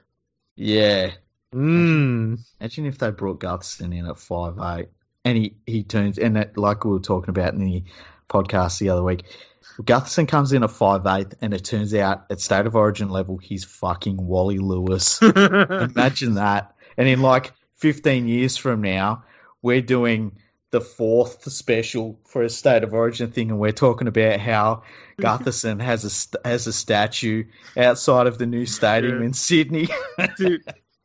Yeah. 0.57 1.13
Mm. 1.55 2.41
Imagine 2.61 2.87
if 2.87 2.99
they 2.99 3.11
brought 3.11 3.41
Gutherson 3.41 3.97
in 3.97 4.07
at 4.07 4.19
five 4.19 4.59
eight, 4.59 4.89
and 5.25 5.39
he, 5.39 5.57
he 5.67 5.85
turns 5.85 6.19
and 6.19 6.37
that, 6.37 6.57
like 6.59 6.85
we 6.85 6.91
were 6.91 7.01
talking 7.01 7.31
about 7.31 7.55
in 7.55 7.65
the 7.65 7.85
podcast 8.29 8.79
the 8.79 8.89
other 8.89 9.03
week, 9.05 9.25
Gutherson 9.81 10.27
comes 10.27 10.53
in 10.53 10.65
at 10.65 10.71
five 10.71 11.07
eight, 11.07 11.35
and 11.41 11.55
it 11.55 11.65
turns 11.65 11.95
out 11.95 12.27
at 12.31 12.41
state 12.41 12.67
of 12.67 12.75
origin 12.75 13.09
level 13.09 13.39
he's 13.39 13.65
fucking 13.65 14.17
Wally 14.17 14.59
Lewis. 14.59 15.21
Imagine 15.23 16.35
that, 16.35 16.75
and 16.97 17.09
in 17.09 17.23
like 17.23 17.53
fifteen 17.77 18.27
years 18.27 18.57
from 18.57 18.81
now, 18.83 19.25
we're 19.63 19.81
doing 19.81 20.33
the 20.75 20.81
fourth 20.81 21.49
special 21.53 22.19
for 22.25 22.43
a 22.43 22.51
state 22.51 22.83
of 22.83 22.93
origin 22.93 23.31
thing, 23.31 23.49
and 23.53 23.61
we're 23.61 23.71
talking 23.71 24.09
about 24.09 24.41
how 24.41 24.83
Gutherson 25.21 25.81
has 25.81 26.35
a 26.35 26.49
has 26.49 26.67
a 26.67 26.73
statue 26.73 27.45
outside 27.77 28.27
of 28.27 28.39
the 28.39 28.47
new 28.47 28.67
stadium 28.67 29.21
Yeah. 29.21 29.27
in 29.27 29.33
Sydney. 29.35 29.89
Dude, 30.37 30.65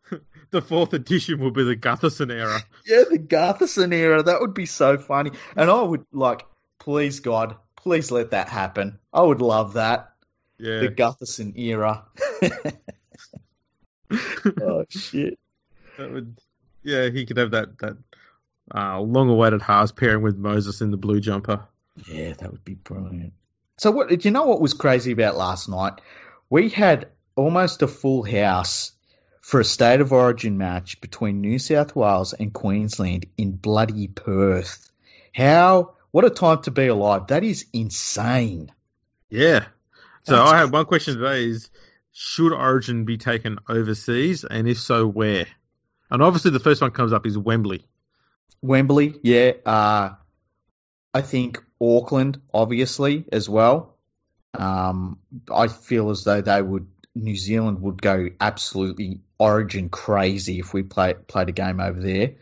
the 0.49 0.62
fourth 0.63 0.93
edition 0.93 1.39
will 1.39 1.51
be 1.51 1.63
the 1.63 1.75
Gutherson 1.75 2.32
era. 2.32 2.62
Yeah, 2.88 3.03
the 3.12 3.19
Gutherson 3.19 3.93
era. 3.93 4.23
That 4.23 4.41
would 4.41 4.55
be 4.55 4.65
so 4.65 4.97
funny. 4.97 5.34
And 5.55 5.69
I 5.69 5.84
would 5.84 6.03
like, 6.12 6.47
please 6.79 7.19
God, 7.19 7.55
please 7.75 8.10
let 8.10 8.32
that 8.32 8.49
happen. 8.49 8.97
I 9.13 9.21
would 9.21 9.39
love 9.41 9.73
that. 9.73 10.13
Yeah. 10.58 10.79
The 10.79 10.89
Gutherson 10.89 11.55
era. 11.60 12.05
oh 14.62 14.86
shit. 14.89 15.38
That 15.99 16.12
would, 16.12 16.39
yeah, 16.82 17.10
he 17.10 17.27
could 17.27 17.38
have 17.38 17.51
that 17.51 17.77
that 17.77 17.97
uh, 18.73 18.99
long-awaited 18.99 19.62
Haas 19.62 19.91
pairing 19.91 20.21
with 20.21 20.38
Moses 20.38 20.82
in 20.82 20.91
the 20.91 20.97
blue 20.97 21.19
jumper. 21.19 21.67
Yeah, 22.08 22.34
that 22.34 22.51
would 22.51 22.63
be 22.63 22.75
brilliant. 22.75 23.34
So 23.77 23.91
what 23.91 24.10
do 24.10 24.17
you 24.21 24.32
know 24.32 24.43
what 24.43 24.62
was 24.62 24.73
crazy 24.73 25.12
about 25.12 25.38
last 25.38 25.69
night? 25.69 25.93
We 26.49 26.69
had 26.69 27.10
almost 27.36 27.82
a 27.82 27.88
full 27.88 28.23
house 28.23 28.91
for 29.41 29.60
a 29.60 29.65
state 29.65 30.01
of 30.01 30.12
origin 30.12 30.58
match 30.58 31.01
between 31.01 31.41
New 31.41 31.60
South 31.60 31.95
Wales 31.95 32.34
and 32.34 32.53
Queensland 32.53 33.25
in 33.38 33.51
bloody 33.51 34.08
Perth. 34.08 34.91
How 35.34 35.93
what 36.12 36.25
a 36.25 36.29
time 36.29 36.62
to 36.63 36.71
be 36.71 36.88
alive. 36.88 37.27
That 37.27 37.43
is 37.43 37.65
insane. 37.71 38.71
Yeah. 39.29 39.65
So 40.23 40.34
That's- 40.34 40.51
I 40.51 40.58
have 40.58 40.73
one 40.73 40.86
question 40.86 41.15
today: 41.15 41.45
is 41.45 41.69
should 42.12 42.51
Origin 42.51 43.05
be 43.05 43.17
taken 43.17 43.60
overseas, 43.67 44.43
and 44.43 44.67
if 44.67 44.79
so, 44.79 45.08
where? 45.08 45.47
And 46.12 46.21
obviously, 46.21 46.51
the 46.51 46.60
first 46.60 46.82
one 46.82 46.91
comes 46.91 47.13
up 47.13 47.25
is 47.25 47.38
Wembley. 47.38 47.86
Wembley, 48.61 49.15
yeah. 49.23 49.53
Uh, 49.65 50.11
I 51.13 51.21
think 51.21 51.63
Auckland, 51.81 52.41
obviously, 52.53 53.25
as 53.31 53.49
well. 53.49 53.95
Um, 54.53 55.19
I 55.53 55.67
feel 55.67 56.09
as 56.09 56.23
though 56.23 56.41
they 56.41 56.61
would, 56.61 56.87
New 57.15 57.35
Zealand 57.35 57.81
would 57.81 58.01
go 58.01 58.29
absolutely 58.39 59.21
origin 59.37 59.89
crazy 59.89 60.59
if 60.59 60.73
we 60.73 60.83
play, 60.83 61.13
played 61.13 61.49
a 61.49 61.53
game 61.53 61.79
over 61.79 61.99
there. 61.99 62.35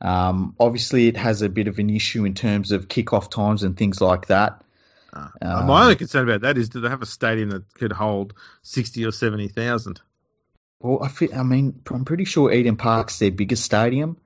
Um, 0.00 0.54
obviously, 0.58 1.08
it 1.08 1.16
has 1.16 1.42
a 1.42 1.48
bit 1.48 1.68
of 1.68 1.78
an 1.78 1.90
issue 1.90 2.24
in 2.24 2.34
terms 2.34 2.72
of 2.72 2.88
kickoff 2.88 3.30
times 3.30 3.62
and 3.62 3.76
things 3.76 4.00
like 4.00 4.26
that. 4.26 4.62
Uh, 5.12 5.28
Uh, 5.42 5.66
my 5.66 5.82
only 5.82 5.96
concern 5.96 6.28
about 6.28 6.42
that 6.42 6.56
is 6.56 6.68
do 6.68 6.80
they 6.80 6.88
have 6.88 7.02
a 7.02 7.06
stadium 7.06 7.50
that 7.50 7.74
could 7.74 7.92
hold 7.92 8.32
sixty 8.62 9.04
or 9.04 9.12
seventy 9.12 9.48
thousand? 9.48 10.00
Well, 10.80 11.02
I 11.02 11.08
feel, 11.08 11.34
I 11.34 11.42
mean, 11.42 11.82
I'm 11.90 12.04
pretty 12.04 12.24
sure 12.24 12.50
Eden 12.50 12.76
Park's 12.76 13.18
their 13.18 13.30
biggest 13.30 13.64
stadium, 13.64 14.16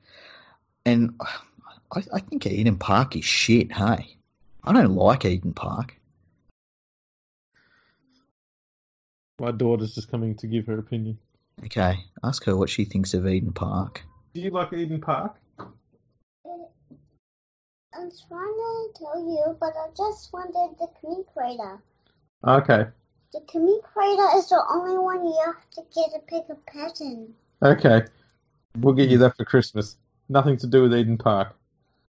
and 0.86 1.14
I, 1.20 2.02
I 2.12 2.20
think 2.20 2.46
Eden 2.46 2.76
Park 2.76 3.16
is 3.16 3.24
shit. 3.24 3.72
Hey, 3.72 4.16
I 4.62 4.72
don't 4.72 4.94
like 4.94 5.24
Eden 5.24 5.52
Park. 5.52 5.98
My 9.40 9.50
daughter's 9.50 9.94
just 9.94 10.10
coming 10.10 10.36
to 10.36 10.46
give 10.46 10.66
her 10.66 10.78
opinion. 10.78 11.18
Okay, 11.64 12.04
ask 12.22 12.44
her 12.44 12.56
what 12.56 12.70
she 12.70 12.84
thinks 12.84 13.14
of 13.14 13.26
Eden 13.26 13.52
Park. 13.52 14.02
Do 14.32 14.40
you 14.40 14.50
like 14.50 14.72
Eden 14.72 15.00
Park? 15.00 15.36
I'm 17.96 18.10
trying 18.28 18.58
to 18.58 18.88
tell 18.96 19.20
you, 19.20 19.56
but 19.60 19.72
I 19.76 19.88
just 19.96 20.32
wanted 20.32 20.76
the 20.78 20.88
Commute 21.00 21.26
Crater. 21.32 21.80
Okay, 22.46 22.86
The 23.32 23.40
Commute 23.48 23.82
Crater 23.84 24.28
is 24.36 24.48
the 24.48 24.62
only 24.68 24.98
one 24.98 25.24
you 25.24 25.38
have 25.46 25.70
to 25.76 25.82
get 25.94 26.10
to 26.12 26.18
pick 26.26 26.44
a 26.50 26.56
pattern. 26.70 27.32
okay. 27.62 28.02
We'll 28.80 28.94
get 28.94 29.08
you 29.08 29.18
that 29.18 29.36
for 29.36 29.44
Christmas. 29.44 29.96
Nothing 30.28 30.56
to 30.58 30.66
do 30.66 30.82
with 30.82 30.94
Eden 30.94 31.18
Park. 31.18 31.54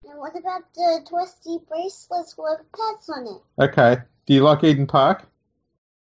And 0.07 0.19
what 0.19 0.35
about 0.37 0.71
the 0.75 1.01
twisty 1.07 1.57
bracelets 1.67 2.35
with 2.37 2.59
pets 2.75 3.09
on 3.09 3.25
it? 3.27 3.63
Okay. 3.63 4.01
Do 4.25 4.33
you 4.33 4.41
like 4.43 4.63
Eden 4.63 4.87
Park? 4.87 5.25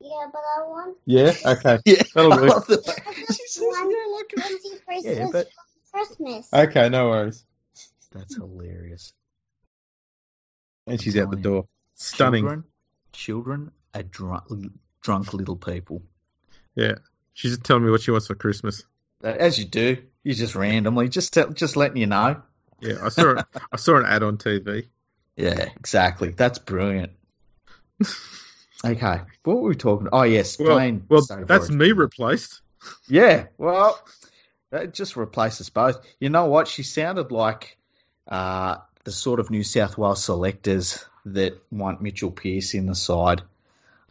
Yeah, 0.00 0.26
but 0.32 0.40
I 0.58 0.62
want 0.68 0.96
Yeah. 1.06 1.32
Okay. 1.44 1.78
Yeah, 1.86 2.02
That'll 2.14 2.32
I 2.34 2.36
do. 2.40 2.46
love 2.46 2.66
the 2.66 3.02
I 3.06 3.12
just 3.32 3.60
want 3.60 3.92
a- 4.30 4.34
twisty 4.36 4.68
bracelets 4.84 5.18
Yeah, 5.18 5.28
but 5.32 5.46
for 5.90 5.98
Christmas. 5.98 6.48
Okay. 6.52 6.88
No 6.88 7.08
worries. 7.10 7.44
that's 8.12 8.34
hilarious. 8.36 9.12
And 10.86 11.00
she's 11.00 11.16
out 11.16 11.30
the 11.30 11.36
door. 11.36 11.66
Stunning. 11.94 12.42
Children, 12.42 12.64
children 13.12 13.70
are 13.94 14.02
drunk, 14.02 14.44
drunk 15.00 15.32
little 15.32 15.56
people. 15.56 16.02
Yeah. 16.74 16.96
She's 17.34 17.52
just 17.52 17.64
telling 17.64 17.84
me 17.84 17.90
what 17.90 18.02
she 18.02 18.10
wants 18.10 18.26
for 18.26 18.34
Christmas. 18.34 18.82
As 19.22 19.58
you 19.58 19.64
do, 19.64 19.98
you 20.24 20.34
just 20.34 20.54
randomly 20.54 21.08
just 21.08 21.32
tell, 21.34 21.50
just 21.50 21.76
letting 21.76 21.96
you 21.96 22.06
know. 22.06 22.42
Yeah. 22.80 22.94
I 23.02 23.08
saw 23.10 23.30
it. 23.36 23.46
I 23.72 23.76
saw 23.76 23.96
an 23.98 24.06
ad 24.06 24.22
on 24.22 24.38
TV. 24.38 24.86
Yeah, 25.36 25.68
exactly. 25.76 26.30
That's 26.30 26.58
brilliant. 26.58 27.12
Okay, 28.84 29.20
what 29.44 29.56
were 29.62 29.68
we 29.68 29.76
talking? 29.76 30.08
Oh 30.12 30.24
yes, 30.24 30.58
Well, 30.58 30.76
well, 31.08 31.22
that's 31.46 31.66
Origin. 31.68 31.78
me 31.78 31.92
replaced. 31.92 32.60
Yeah, 33.08 33.46
well, 33.56 33.96
that 34.70 34.92
just 34.92 35.14
replaces 35.16 35.70
both. 35.70 36.04
You 36.18 36.30
know 36.30 36.46
what? 36.46 36.66
She 36.66 36.82
sounded 36.82 37.30
like 37.30 37.78
uh, 38.26 38.78
the 39.04 39.12
sort 39.12 39.38
of 39.38 39.50
New 39.50 39.62
South 39.62 39.96
Wales 39.96 40.24
selectors 40.24 41.04
that 41.26 41.62
want 41.70 42.02
Mitchell 42.02 42.32
Pearce 42.32 42.74
in 42.74 42.86
the 42.86 42.96
side. 42.96 43.42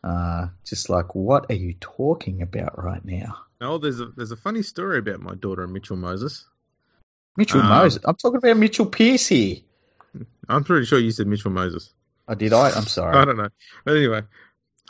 Uh, 0.01 0.47
just 0.65 0.89
like, 0.89 1.15
what 1.15 1.51
are 1.51 1.55
you 1.55 1.73
talking 1.73 2.41
about 2.41 2.81
right 2.81 3.03
now? 3.03 3.39
No, 3.61 3.77
there's 3.77 3.99
a 3.99 4.07
there's 4.17 4.31
a 4.31 4.35
funny 4.35 4.63
story 4.63 4.97
about 4.97 5.21
my 5.21 5.35
daughter 5.35 5.63
and 5.63 5.71
Mitchell 5.71 5.95
Moses. 5.95 6.45
Mitchell 7.37 7.61
Um, 7.61 7.69
Moses. 7.69 8.03
I'm 8.03 8.15
talking 8.15 8.37
about 8.37 8.57
Mitchell 8.57 8.91
here. 8.97 9.57
I'm 10.49 10.63
pretty 10.63 10.85
sure 10.87 10.99
you 10.99 11.11
said 11.11 11.27
Mitchell 11.27 11.51
Moses. 11.51 11.93
I 12.27 12.33
did 12.33 12.53
I? 12.53 12.71
I'm 12.71 12.87
sorry. 12.87 13.15
I 13.17 13.23
don't 13.23 13.37
know. 13.37 13.49
But 13.85 13.97
anyway, 13.97 14.23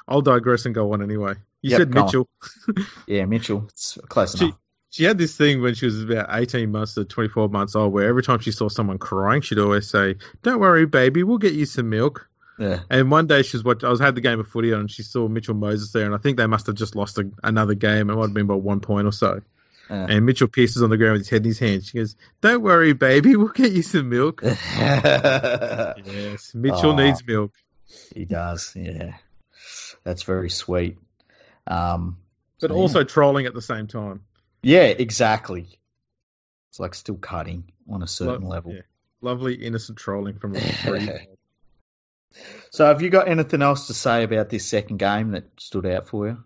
I'll 0.08 0.22
digress 0.22 0.66
and 0.66 0.74
go 0.74 0.94
on 0.94 1.04
anyway. 1.04 1.34
You 1.62 1.72
Yep, 1.72 1.78
said. 1.80 1.94
Mitchell. 1.94 2.30
Yeah, 3.08 3.26
Mitchell. 3.26 3.66
It's 3.70 3.98
close 4.08 4.38
She- 4.38 4.46
enough. 4.46 4.58
She 4.94 5.06
had 5.06 5.18
this 5.18 5.38
thing 5.38 5.62
when 5.62 5.74
she 5.74 5.86
was 5.86 6.04
about 6.04 6.28
18 6.32 6.70
months 6.70 6.96
to 6.96 7.06
24 7.06 7.48
months 7.48 7.78
old 7.78 7.94
where 7.94 8.10
every 8.10 8.24
time 8.24 8.40
she 8.40 8.52
saw 8.52 8.68
someone 8.68 8.98
crying, 8.98 9.40
she'd 9.42 9.58
always 9.58 9.88
say, 9.90 10.16
Don't 10.44 10.60
worry, 10.60 10.86
baby, 10.86 11.24
we'll 11.24 11.38
get 11.38 11.54
you 11.54 11.66
some 11.66 11.90
milk. 11.90 12.28
Yeah. 12.60 12.82
And 12.90 13.10
one 13.10 13.28
day 13.28 13.42
she 13.44 13.58
was 13.58 13.64
watching, 13.64 13.88
I 13.88 13.90
was 13.92 14.00
had 14.00 14.14
the 14.16 14.22
game 14.22 14.40
of 14.40 14.48
footy 14.48 14.72
on 14.74 14.82
and 14.82 14.92
she 14.92 15.04
saw 15.04 15.28
Mitchell 15.28 15.56
Moses 15.56 15.92
there, 15.92 16.06
and 16.06 16.14
I 16.14 16.18
think 16.20 16.38
they 16.38 16.46
must 16.48 16.68
have 16.68 16.76
just 16.76 16.96
lost 16.96 17.18
a, 17.18 17.30
another 17.44 17.74
game. 17.74 18.10
It 18.10 18.16
might 18.16 18.22
have 18.22 18.34
been 18.34 18.48
by 18.48 18.56
one 18.56 18.80
point 18.82 19.08
or 19.08 19.12
so. 19.12 19.42
Yeah. 19.90 20.06
And 20.10 20.26
Mitchell 20.26 20.48
Pearce 20.48 20.76
is 20.78 20.84
on 20.84 20.90
the 20.90 20.98
ground 20.98 21.14
with 21.14 21.22
his 21.22 21.30
head 21.30 21.42
in 21.42 21.46
his 21.46 21.60
hands. 21.60 21.88
She 21.90 21.98
goes, 21.98 22.16
Don't 22.42 22.62
worry, 22.62 22.94
baby, 22.94 23.36
we'll 23.38 23.48
get 23.50 23.72
you 23.72 23.82
some 23.82 24.10
milk. 24.10 24.42
Yes, 26.06 26.54
Mitchell 26.54 26.92
Aw. 26.92 26.96
needs 26.96 27.26
milk. 27.26 27.52
he 28.16 28.26
does. 28.26 28.74
Yeah, 28.76 29.16
that's 30.04 30.24
very 30.24 30.50
sweet. 30.50 30.98
Um, 31.68 32.18
But 32.60 32.70
so, 32.72 32.76
also 32.76 33.04
trolling 33.04 33.46
at 33.46 33.54
the 33.54 33.62
same 33.62 33.88
time. 33.88 34.22
yeah, 34.62 34.84
exactly. 34.84 35.68
It's 36.70 36.80
like 36.80 36.94
still 36.96 37.16
cutting 37.18 37.66
on 37.90 38.02
a 38.02 38.08
certain 38.08 38.44
Lo- 38.44 38.50
level. 38.50 38.74
yeah. 38.76 38.82
Lovely, 39.22 39.56
innocent 39.56 39.98
trolling 39.98 40.36
from 40.40 40.56
a 40.56 40.60
three. 40.60 41.10
So, 42.72 42.86
have 42.86 43.02
you 43.02 43.10
got 43.10 43.28
anything 43.28 43.62
else 43.62 43.88
to 43.88 43.94
say 43.94 44.24
about 44.24 44.50
this 44.50 44.66
second 44.66 44.98
game 44.98 45.32
that 45.32 45.46
stood 45.58 45.86
out 45.86 46.08
for 46.08 46.28
you? 46.28 46.44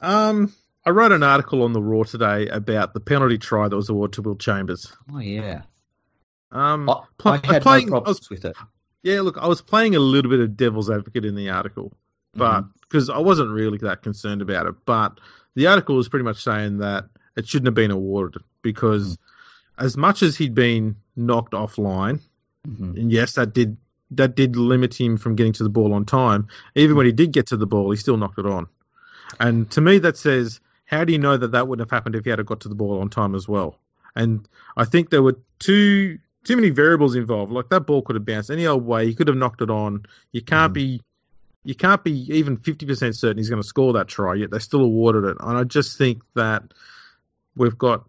Um, 0.00 0.52
I 0.84 0.90
wrote 0.90 1.12
an 1.12 1.22
article 1.22 1.62
on 1.62 1.72
the 1.72 1.82
Roar 1.82 2.04
today 2.04 2.48
about 2.48 2.94
the 2.94 3.00
penalty 3.00 3.38
try 3.38 3.68
that 3.68 3.76
was 3.76 3.88
awarded 3.88 4.14
to 4.14 4.22
Will 4.22 4.36
Chambers. 4.36 4.92
Oh 5.12 5.18
yeah, 5.18 5.62
Um, 6.50 6.88
I, 6.90 7.02
I 7.24 7.40
had 7.46 7.62
playing- 7.62 7.88
no 7.90 7.96
I 7.96 7.98
was- 8.00 8.20
problems 8.20 8.30
with 8.30 8.44
it. 8.44 8.56
yeah, 9.02 9.20
look, 9.20 9.38
I 9.38 9.46
was 9.46 9.62
playing 9.62 9.94
a 9.94 10.00
little 10.00 10.30
bit 10.30 10.40
of 10.40 10.56
devil's 10.56 10.90
advocate 10.90 11.24
in 11.24 11.34
the 11.34 11.50
article, 11.50 11.92
but 12.34 12.62
Mm-hmm. 12.62 12.68
because 12.82 13.10
I 13.10 13.18
wasn't 13.18 13.50
really 13.50 13.78
that 13.78 14.02
concerned 14.02 14.42
about 14.42 14.66
it, 14.66 14.74
but 14.84 15.18
the 15.54 15.68
article 15.68 15.96
was 15.96 16.08
pretty 16.08 16.24
much 16.24 16.42
saying 16.42 16.78
that 16.78 17.04
it 17.36 17.46
shouldn't 17.48 17.66
have 17.68 17.74
been 17.74 17.90
awarded 17.90 18.42
because 18.62 19.16
Mm-hmm. 19.16 19.84
as 19.86 19.96
much 19.96 20.22
as 20.22 20.36
he'd 20.36 20.54
been 20.54 20.96
knocked 21.16 21.52
offline, 21.52 22.20
Mhm. 22.68 22.96
and 23.00 23.10
yes, 23.12 23.34
that 23.34 23.52
did 23.54 23.76
that 24.16 24.36
did 24.36 24.56
limit 24.56 24.98
him 24.98 25.16
from 25.16 25.36
getting 25.36 25.52
to 25.54 25.62
the 25.62 25.68
ball 25.68 25.92
on 25.94 26.04
time. 26.04 26.48
Even 26.74 26.96
when 26.96 27.06
he 27.06 27.12
did 27.12 27.32
get 27.32 27.46
to 27.48 27.56
the 27.56 27.66
ball, 27.66 27.90
he 27.90 27.96
still 27.96 28.16
knocked 28.16 28.38
it 28.38 28.46
on. 28.46 28.66
And 29.40 29.70
to 29.72 29.80
me, 29.80 29.98
that 30.00 30.16
says, 30.16 30.60
how 30.84 31.04
do 31.04 31.12
you 31.12 31.18
know 31.18 31.36
that 31.36 31.52
that 31.52 31.68
wouldn't 31.68 31.86
have 31.88 31.96
happened 31.96 32.14
if 32.16 32.24
he 32.24 32.30
had 32.30 32.44
got 32.44 32.60
to 32.60 32.68
the 32.68 32.74
ball 32.74 33.00
on 33.00 33.08
time 33.08 33.34
as 33.34 33.48
well? 33.48 33.78
And 34.14 34.46
I 34.76 34.84
think 34.84 35.10
there 35.10 35.22
were 35.22 35.38
too 35.58 36.18
too 36.44 36.56
many 36.56 36.70
variables 36.70 37.14
involved. 37.14 37.52
Like 37.52 37.68
that 37.70 37.86
ball 37.86 38.02
could 38.02 38.16
have 38.16 38.24
bounced 38.24 38.50
any 38.50 38.66
old 38.66 38.84
way. 38.84 39.06
He 39.06 39.14
could 39.14 39.28
have 39.28 39.36
knocked 39.36 39.62
it 39.62 39.70
on. 39.70 40.04
You 40.32 40.42
can't 40.42 40.72
Mhm. 40.72 40.74
be 40.74 41.00
you 41.64 41.76
can't 41.76 42.02
be 42.02 42.26
even 42.36 42.56
fifty 42.56 42.84
percent 42.84 43.14
certain 43.14 43.38
he's 43.38 43.48
going 43.48 43.62
to 43.62 43.66
score 43.66 43.92
that 43.92 44.08
try. 44.08 44.34
Yet 44.34 44.50
they 44.50 44.58
still 44.58 44.80
awarded 44.80 45.24
it. 45.24 45.36
And 45.40 45.56
I 45.56 45.62
just 45.64 45.96
think 45.96 46.22
that 46.34 46.74
we've 47.56 47.78
got 47.78 48.04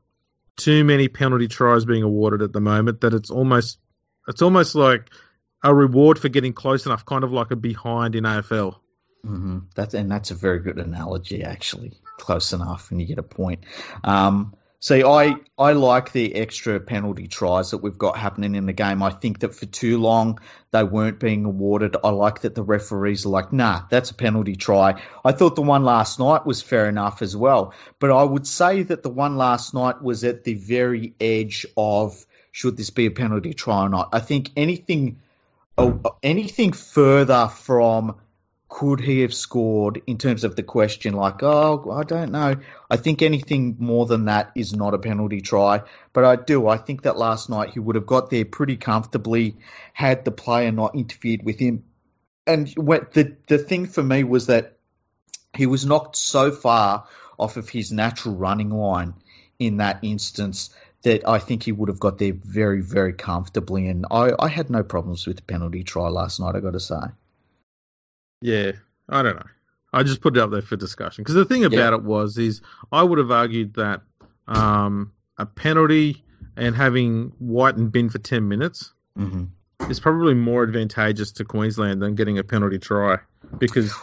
too 0.57 0.83
many 0.83 1.07
penalty 1.07 1.47
tries 1.47 1.85
being 1.85 2.03
awarded 2.03 2.41
at 2.41 2.51
the 2.53 2.59
moment 2.59 3.01
that 3.01 3.13
it's 3.13 3.29
almost 3.29 3.77
it's 4.27 4.41
almost 4.41 4.75
like 4.75 5.09
a 5.63 5.73
reward 5.73 6.19
for 6.19 6.29
getting 6.29 6.53
close 6.53 6.85
enough, 6.85 7.05
kind 7.05 7.23
of 7.23 7.31
like 7.31 7.51
a 7.51 7.55
behind 7.55 8.15
in 8.15 8.25
AFL. 8.25 8.75
hmm 9.23 9.59
That's 9.75 9.93
and 9.93 10.11
that's 10.11 10.31
a 10.31 10.35
very 10.35 10.59
good 10.59 10.77
analogy, 10.79 11.43
actually. 11.43 11.93
Close 12.17 12.53
enough, 12.53 12.91
and 12.91 12.99
you 13.01 13.07
get 13.07 13.17
a 13.17 13.23
point. 13.23 13.63
Um, 14.03 14.55
see, 14.79 15.03
I 15.03 15.35
I 15.57 15.71
like 15.73 16.11
the 16.11 16.35
extra 16.35 16.79
penalty 16.79 17.27
tries 17.27 17.71
that 17.71 17.77
we've 17.77 17.97
got 17.97 18.17
happening 18.17 18.55
in 18.55 18.65
the 18.65 18.73
game. 18.73 19.01
I 19.01 19.11
think 19.11 19.39
that 19.39 19.55
for 19.55 19.65
too 19.65 19.99
long 19.99 20.39
they 20.71 20.83
weren't 20.83 21.19
being 21.19 21.45
awarded. 21.45 21.95
I 22.03 22.09
like 22.09 22.41
that 22.41 22.55
the 22.55 22.63
referees 22.63 23.25
are 23.25 23.29
like, 23.29 23.53
nah, 23.53 23.83
that's 23.89 24.11
a 24.11 24.15
penalty 24.15 24.55
try. 24.55 25.01
I 25.23 25.31
thought 25.31 25.55
the 25.55 25.61
one 25.61 25.83
last 25.85 26.19
night 26.19 26.45
was 26.45 26.61
fair 26.61 26.89
enough 26.89 27.21
as 27.21 27.35
well, 27.35 27.73
but 27.99 28.11
I 28.11 28.23
would 28.23 28.45
say 28.45 28.83
that 28.83 29.03
the 29.03 29.09
one 29.09 29.37
last 29.37 29.73
night 29.73 30.01
was 30.01 30.23
at 30.23 30.43
the 30.43 30.55
very 30.55 31.15
edge 31.19 31.65
of 31.77 32.25
should 32.51 32.77
this 32.77 32.91
be 32.91 33.07
a 33.07 33.11
penalty 33.11 33.53
try 33.53 33.85
or 33.85 33.89
not. 33.89 34.09
I 34.13 34.19
think 34.19 34.51
anything 34.55 35.19
oh, 35.77 36.17
anything 36.21 36.73
further 36.73 37.47
from 37.47 38.15
could 38.69 38.99
he 38.99 39.21
have 39.21 39.33
scored 39.33 40.01
in 40.07 40.17
terms 40.17 40.43
of 40.43 40.55
the 40.55 40.63
question 40.63 41.13
like 41.13 41.43
oh 41.43 41.91
I 41.91 42.03
don't 42.03 42.31
know. 42.31 42.55
I 42.89 42.97
think 42.97 43.21
anything 43.21 43.75
more 43.77 44.07
than 44.07 44.25
that 44.25 44.51
is 44.55 44.73
not 44.73 44.95
a 44.95 44.97
penalty 44.97 45.41
try. 45.41 45.83
But 46.11 46.25
I 46.25 46.35
do 46.37 46.67
I 46.67 46.77
think 46.77 47.03
that 47.03 47.17
last 47.17 47.49
night 47.49 47.69
he 47.69 47.79
would 47.79 47.95
have 47.95 48.07
got 48.07 48.31
there 48.31 48.45
pretty 48.45 48.77
comfortably 48.77 49.57
had 49.93 50.25
the 50.25 50.31
player 50.31 50.71
not 50.71 50.95
interfered 50.95 51.43
with 51.43 51.59
him. 51.59 51.83
And 52.47 52.67
what 52.71 53.13
the 53.13 53.35
the 53.47 53.59
thing 53.59 53.85
for 53.85 54.01
me 54.01 54.23
was 54.23 54.47
that 54.47 54.77
he 55.55 55.67
was 55.67 55.85
knocked 55.85 56.15
so 56.15 56.51
far 56.51 57.05
off 57.37 57.57
of 57.57 57.69
his 57.69 57.91
natural 57.91 58.35
running 58.35 58.71
line 58.71 59.13
in 59.59 59.77
that 59.77 59.99
instance 60.01 60.71
that 61.03 61.27
I 61.27 61.37
think 61.37 61.63
he 61.63 61.71
would 61.71 61.89
have 61.89 61.99
got 61.99 62.17
there 62.17 62.33
very, 62.33 62.81
very 62.81 63.13
comfortably. 63.13 63.87
And 63.87 64.05
I, 64.09 64.31
I 64.39 64.47
had 64.47 64.69
no 64.69 64.83
problems 64.83 65.27
with 65.27 65.37
the 65.37 65.43
penalty 65.43 65.83
try 65.83 66.07
last 66.07 66.39
night, 66.39 66.55
i 66.55 66.59
got 66.59 66.73
to 66.73 66.79
say. 66.79 67.01
Yeah, 68.41 68.71
I 69.09 69.21
don't 69.21 69.35
know. 69.35 69.45
I 69.93 70.03
just 70.03 70.21
put 70.21 70.35
it 70.35 70.39
up 70.39 70.49
there 70.51 70.61
for 70.61 70.75
discussion 70.75 71.23
because 71.23 71.35
the 71.35 71.45
thing 71.45 71.65
about 71.65 71.93
it 71.93 72.03
was 72.03 72.37
is 72.37 72.61
I 72.91 73.03
would 73.03 73.19
have 73.19 73.29
argued 73.31 73.75
that 73.75 74.01
um, 74.47 75.13
a 75.37 75.45
penalty 75.45 76.23
and 76.57 76.75
having 76.75 77.31
White 77.37 77.77
and 77.77 77.91
Bin 77.91 78.09
for 78.09 78.17
ten 78.17 78.47
minutes 78.47 78.91
Mm-hmm. 79.17 79.91
is 79.91 79.99
probably 79.99 80.33
more 80.33 80.63
advantageous 80.63 81.31
to 81.33 81.45
Queensland 81.45 82.01
than 82.01 82.15
getting 82.15 82.39
a 82.39 82.43
penalty 82.43 82.79
try 82.79 83.19
because 83.59 83.93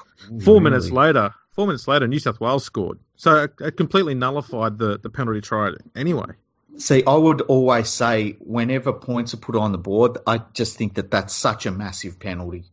four 0.45 0.61
minutes 0.61 0.93
later, 0.93 1.35
four 1.51 1.67
minutes 1.67 1.89
later, 1.89 2.07
New 2.07 2.21
South 2.21 2.39
Wales 2.39 2.65
scored, 2.65 3.01
so 3.17 3.43
it, 3.43 3.55
it 3.61 3.77
completely 3.77 4.15
nullified 4.15 4.79
the, 4.79 5.01
the 5.01 5.11
penalty 5.11 5.41
try 5.41 5.73
anyway. 5.97 6.31
See, 6.79 7.03
I 7.05 7.15
would 7.15 7.43
always 7.43 7.89
say 7.89 8.37
whenever 8.41 8.93
points 8.93 9.35
are 9.35 9.39
put 9.39 9.57
on 9.57 9.73
the 9.73 9.79
board, 9.79 10.19
I 10.27 10.41
just 10.55 10.77
think 10.77 10.95
that 10.95 11.11
that's 11.11 11.35
such 11.35 11.67
a 11.67 11.71
massive 11.71 12.19
penalty. 12.19 12.65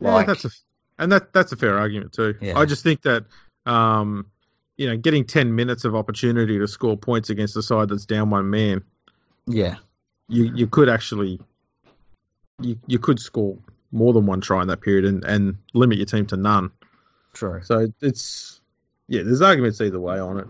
Yeah, 0.00 0.24
that's 0.24 0.44
a 0.44 0.50
and 0.98 1.12
that 1.12 1.32
that's 1.32 1.52
a 1.52 1.56
fair 1.56 1.78
argument 1.78 2.12
too. 2.12 2.36
Yeah. 2.40 2.58
I 2.58 2.64
just 2.64 2.82
think 2.82 3.02
that 3.02 3.24
um, 3.66 4.26
you 4.76 4.88
know, 4.88 4.96
getting 4.96 5.24
ten 5.24 5.54
minutes 5.54 5.84
of 5.84 5.94
opportunity 5.94 6.58
to 6.58 6.68
score 6.68 6.96
points 6.96 7.30
against 7.30 7.56
a 7.56 7.62
side 7.62 7.88
that's 7.88 8.06
down 8.06 8.30
one 8.30 8.48
man, 8.50 8.82
Yeah. 9.46 9.76
you 10.28 10.44
you 10.54 10.66
could 10.66 10.88
actually 10.88 11.40
you 12.60 12.78
you 12.86 12.98
could 12.98 13.18
score 13.18 13.58
more 13.92 14.12
than 14.12 14.26
one 14.26 14.40
try 14.40 14.62
in 14.62 14.68
that 14.68 14.80
period 14.80 15.04
and, 15.04 15.24
and 15.24 15.56
limit 15.74 15.98
your 15.98 16.06
team 16.06 16.26
to 16.26 16.36
none. 16.36 16.70
True. 17.34 17.60
So 17.62 17.92
it's 18.00 18.60
yeah, 19.08 19.22
there's 19.22 19.42
arguments 19.42 19.80
either 19.80 20.00
way 20.00 20.18
on 20.18 20.38
it. 20.38 20.46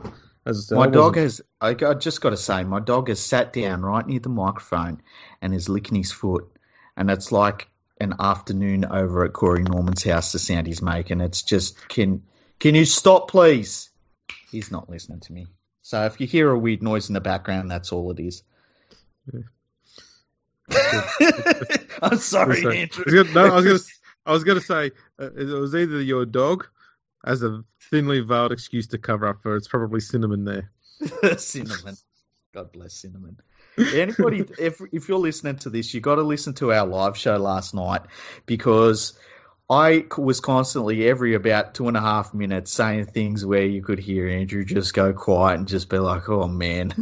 As 0.46 0.58
I 0.58 0.60
said, 0.60 0.76
My 0.76 0.86
dog 0.86 1.16
has. 1.16 1.40
I, 1.60 1.70
I 1.70 1.94
just 1.94 2.20
got 2.20 2.30
to 2.30 2.36
say, 2.36 2.64
my 2.64 2.80
dog 2.80 3.08
has 3.08 3.20
sat 3.20 3.52
down 3.52 3.82
right 3.82 4.06
near 4.06 4.20
the 4.20 4.28
microphone 4.30 5.02
and 5.42 5.54
is 5.54 5.68
licking 5.68 5.96
his 5.96 6.12
foot, 6.12 6.50
and 6.96 7.10
it's 7.10 7.30
like 7.30 7.68
an 8.00 8.14
afternoon 8.18 8.86
over 8.86 9.24
at 9.24 9.34
Corey 9.34 9.62
Norman's 9.62 10.02
house. 10.02 10.32
The 10.32 10.38
sound 10.38 10.66
he's 10.66 10.80
making, 10.80 11.20
it's 11.20 11.42
just 11.42 11.88
can 11.88 12.22
can 12.58 12.74
you 12.74 12.86
stop, 12.86 13.30
please? 13.30 13.90
He's 14.50 14.70
not 14.70 14.88
listening 14.88 15.20
to 15.20 15.32
me. 15.32 15.46
So 15.82 16.04
if 16.04 16.20
you 16.20 16.26
hear 16.26 16.50
a 16.50 16.58
weird 16.58 16.82
noise 16.82 17.08
in 17.08 17.14
the 17.14 17.20
background, 17.20 17.70
that's 17.70 17.92
all 17.92 18.10
it 18.12 18.20
is. 18.20 18.42
I'm 22.02 22.16
sorry, 22.18 22.62
Sorry. 22.62 22.78
Andrew. 22.78 23.04
I 23.06 23.10
was 23.10 23.14
gonna, 23.14 23.34
no, 23.34 23.52
I 23.52 23.56
was 23.56 23.64
gonna, 23.64 23.78
I 24.26 24.32
was 24.32 24.44
gonna 24.44 24.60
say 24.60 24.92
uh, 25.18 25.30
it 25.32 25.46
was 25.46 25.74
either 25.74 26.00
your 26.00 26.24
dog 26.24 26.68
as 27.24 27.42
a 27.42 27.62
thinly 27.90 28.20
veiled 28.20 28.52
excuse 28.52 28.88
to 28.88 28.98
cover 28.98 29.26
up 29.26 29.42
for 29.42 29.56
it's 29.56 29.68
probably 29.68 30.00
cinnamon 30.00 30.44
there. 30.44 30.70
cinnamon. 31.38 31.96
God 32.54 32.72
bless 32.72 32.94
cinnamon. 32.94 33.38
Anybody, 33.78 34.44
if 34.58 34.80
if 34.92 35.08
you're 35.08 35.18
listening 35.18 35.56
to 35.56 35.70
this, 35.70 35.94
you 35.94 36.00
got 36.00 36.16
to 36.16 36.22
listen 36.22 36.54
to 36.54 36.72
our 36.72 36.86
live 36.86 37.16
show 37.16 37.36
last 37.36 37.74
night 37.74 38.02
because 38.46 39.18
I 39.68 40.06
was 40.18 40.40
constantly 40.40 41.08
every 41.08 41.34
about 41.34 41.74
two 41.74 41.88
and 41.88 41.96
a 41.96 42.00
half 42.00 42.34
minutes 42.34 42.72
saying 42.72 43.06
things 43.06 43.46
where 43.46 43.64
you 43.64 43.82
could 43.82 44.00
hear 44.00 44.28
Andrew 44.28 44.64
just 44.64 44.94
go 44.94 45.12
quiet 45.12 45.58
and 45.58 45.68
just 45.68 45.88
be 45.88 45.98
like, 45.98 46.28
"Oh 46.28 46.48
man." 46.48 46.92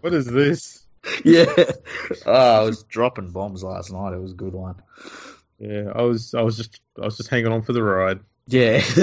What 0.00 0.14
is 0.14 0.26
this? 0.26 0.86
yeah. 1.24 1.52
Oh, 2.26 2.60
I 2.60 2.62
was 2.62 2.84
dropping 2.84 3.30
bombs 3.30 3.64
last 3.64 3.92
night. 3.92 4.12
It 4.12 4.20
was 4.20 4.32
a 4.32 4.36
good 4.36 4.52
one. 4.52 4.76
Yeah, 5.58 5.90
I 5.94 6.02
was, 6.02 6.34
I 6.34 6.42
was 6.42 6.56
just, 6.56 6.80
I 7.00 7.04
was 7.04 7.16
just 7.16 7.28
hanging 7.28 7.52
on 7.52 7.62
for 7.62 7.72
the 7.72 7.82
ride. 7.82 8.20
Yeah. 8.48 8.78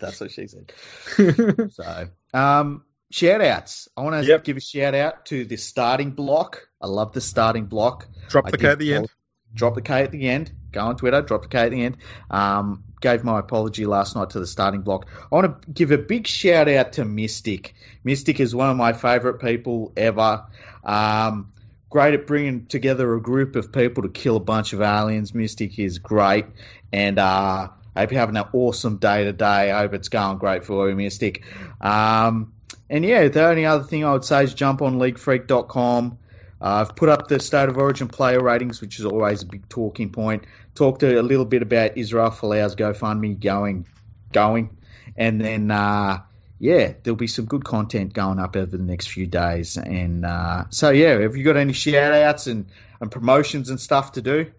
That's 0.00 0.20
what 0.20 0.30
she 0.32 0.46
said. 0.48 0.72
So, 1.72 2.08
um, 2.34 2.84
shout 3.10 3.40
outs. 3.42 3.88
I 3.96 4.02
want 4.02 4.22
to 4.22 4.28
Yep. 4.28 4.44
give 4.44 4.56
a 4.56 4.60
shout 4.60 4.94
out 4.94 5.26
to 5.26 5.44
the 5.44 5.56
starting 5.56 6.10
block. 6.10 6.68
I 6.80 6.86
love 6.88 7.12
the 7.12 7.20
starting 7.20 7.66
block. 7.66 8.08
Drop 8.28 8.46
I 8.46 8.50
the 8.50 8.58
K 8.58 8.66
at 8.68 8.78
the 8.78 8.94
end. 8.94 9.08
Drop 9.54 9.74
the 9.74 9.82
K 9.82 10.02
at 10.02 10.10
the 10.12 10.28
end. 10.28 10.52
Go 10.72 10.80
on 10.80 10.96
Twitter, 10.96 11.20
drop 11.22 11.42
the 11.42 11.48
K 11.48 11.58
at 11.58 11.70
the 11.70 11.84
end. 11.84 11.96
Um, 12.30 12.84
gave 13.00 13.24
my 13.24 13.38
apology 13.38 13.86
last 13.86 14.14
night 14.16 14.30
to 14.30 14.40
the 14.40 14.46
starting 14.46 14.82
block. 14.82 15.06
I 15.30 15.34
want 15.34 15.62
to 15.62 15.70
give 15.70 15.90
a 15.90 15.98
big 15.98 16.26
shout 16.26 16.68
out 16.68 16.94
to 16.94 17.04
Mystic. 17.04 17.74
Mystic 18.04 18.40
is 18.40 18.54
one 18.54 18.70
of 18.70 18.76
my 18.76 18.92
favourite 18.92 19.40
people 19.40 19.92
ever. 19.96 20.44
Um, 20.84 21.52
great 21.88 22.14
at 22.14 22.26
bringing 22.26 22.66
together 22.66 23.12
a 23.14 23.20
group 23.20 23.56
of 23.56 23.72
people 23.72 24.02
to 24.04 24.08
kill 24.08 24.36
a 24.36 24.40
bunch 24.40 24.72
of 24.72 24.80
aliens. 24.80 25.34
Mystic 25.34 25.78
is 25.78 25.98
great. 25.98 26.46
And 26.92 27.18
uh, 27.18 27.68
I 27.94 28.00
hope 28.00 28.12
you're 28.12 28.20
having 28.20 28.36
an 28.36 28.46
awesome 28.52 28.98
day 28.98 29.24
today. 29.24 29.70
I 29.70 29.80
hope 29.80 29.94
it's 29.94 30.08
going 30.08 30.38
great 30.38 30.64
for 30.64 30.88
you, 30.88 30.96
Mystic. 30.96 31.44
Um, 31.80 32.52
and 32.88 33.04
yeah, 33.04 33.28
the 33.28 33.46
only 33.46 33.66
other 33.66 33.84
thing 33.84 34.04
I 34.04 34.12
would 34.12 34.24
say 34.24 34.44
is 34.44 34.54
jump 34.54 34.82
on 34.82 34.98
leaguefreak.com. 34.98 36.18
Uh, 36.60 36.64
I've 36.64 36.94
put 36.94 37.08
up 37.08 37.28
the 37.28 37.40
state 37.40 37.68
of 37.68 37.78
origin 37.78 38.08
player 38.08 38.40
ratings, 38.40 38.80
which 38.80 38.98
is 38.98 39.06
always 39.06 39.42
a 39.42 39.46
big 39.46 39.68
talking 39.68 40.10
point. 40.10 40.44
Talked 40.74 41.02
a 41.02 41.22
little 41.22 41.44
bit 41.44 41.62
about 41.62 41.96
Israel 41.96 42.30
Folau's 42.30 42.76
GoFundMe 42.76 43.40
going, 43.40 43.86
going, 44.32 44.76
and 45.16 45.40
then 45.40 45.70
uh, 45.70 46.20
yeah, 46.60 46.92
there'll 47.02 47.16
be 47.16 47.26
some 47.26 47.46
good 47.46 47.64
content 47.64 48.12
going 48.12 48.38
up 48.38 48.54
over 48.54 48.76
the 48.76 48.82
next 48.82 49.08
few 49.08 49.26
days. 49.26 49.78
And 49.78 50.26
uh, 50.26 50.64
so 50.68 50.90
yeah, 50.90 51.18
have 51.20 51.34
you 51.34 51.42
got 51.42 51.56
any 51.56 51.72
shout 51.72 52.12
outs 52.12 52.46
and, 52.46 52.66
and 53.00 53.10
promotions 53.10 53.70
and 53.70 53.80
stuff 53.80 54.12
to 54.12 54.22
do? 54.22 54.52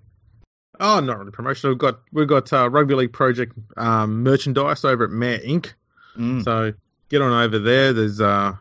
Oh, 0.82 1.00
not 1.00 1.20
really 1.20 1.32
promotion. 1.32 1.70
We've 1.70 1.78
got, 1.78 2.00
we've 2.12 2.28
got 2.28 2.52
uh, 2.52 2.70
rugby 2.70 2.96
league 2.96 3.14
project 3.14 3.54
um, 3.78 4.24
merchandise 4.24 4.84
over 4.84 5.04
at 5.06 5.12
Mare 5.12 5.40
Inc. 5.40 5.74
Mm. 6.18 6.44
So 6.44 6.74
get 7.10 7.22
on 7.22 7.32
over 7.32 7.60
there. 7.60 7.94
There's 7.94 8.20
uh, 8.20 8.54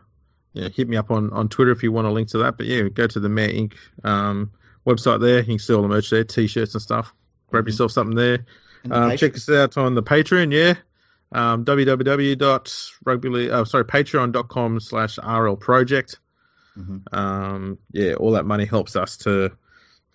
yeah, 0.53 0.69
hit 0.69 0.87
me 0.87 0.97
up 0.97 1.09
on, 1.11 1.31
on 1.31 1.49
Twitter 1.49 1.71
if 1.71 1.81
you 1.83 1.91
want 1.91 2.07
a 2.07 2.11
link 2.11 2.29
to 2.29 2.37
that. 2.39 2.57
But 2.57 2.67
yeah, 2.67 2.83
go 2.89 3.07
to 3.07 3.19
the 3.19 3.27
Mare 3.29 3.49
Inc. 3.49 3.73
Um, 4.03 4.51
website 4.85 5.19
there. 5.21 5.39
You 5.39 5.45
can 5.45 5.59
see 5.59 5.73
all 5.73 5.81
the 5.81 5.87
merch 5.87 6.09
there, 6.09 6.23
t-shirts 6.23 6.73
and 6.75 6.81
stuff. 6.81 7.13
Grab 7.49 7.65
Mhm. 7.65 7.67
yourself 7.69 7.91
something 7.91 8.15
there. 8.15 8.45
The 8.83 8.95
Um, 8.95 9.17
check 9.17 9.35
us 9.35 9.49
out 9.49 9.77
on 9.77 9.95
the 9.95 10.03
Patreon, 10.03 10.51
yeah. 10.53 10.75
Um, 11.31 11.65
www.rugby, 11.65 13.51
oh, 13.51 13.63
sorry, 13.63 13.85
patreon.com 13.85 14.79
slash 14.79 15.17
RL 15.19 15.55
project. 15.55 16.19
Mhm. 16.77 17.01
Um, 17.13 17.77
yeah, 17.91 18.13
all 18.13 18.31
that 18.31 18.45
money 18.45 18.65
helps 18.65 18.95
us 18.95 19.17
to 19.17 19.51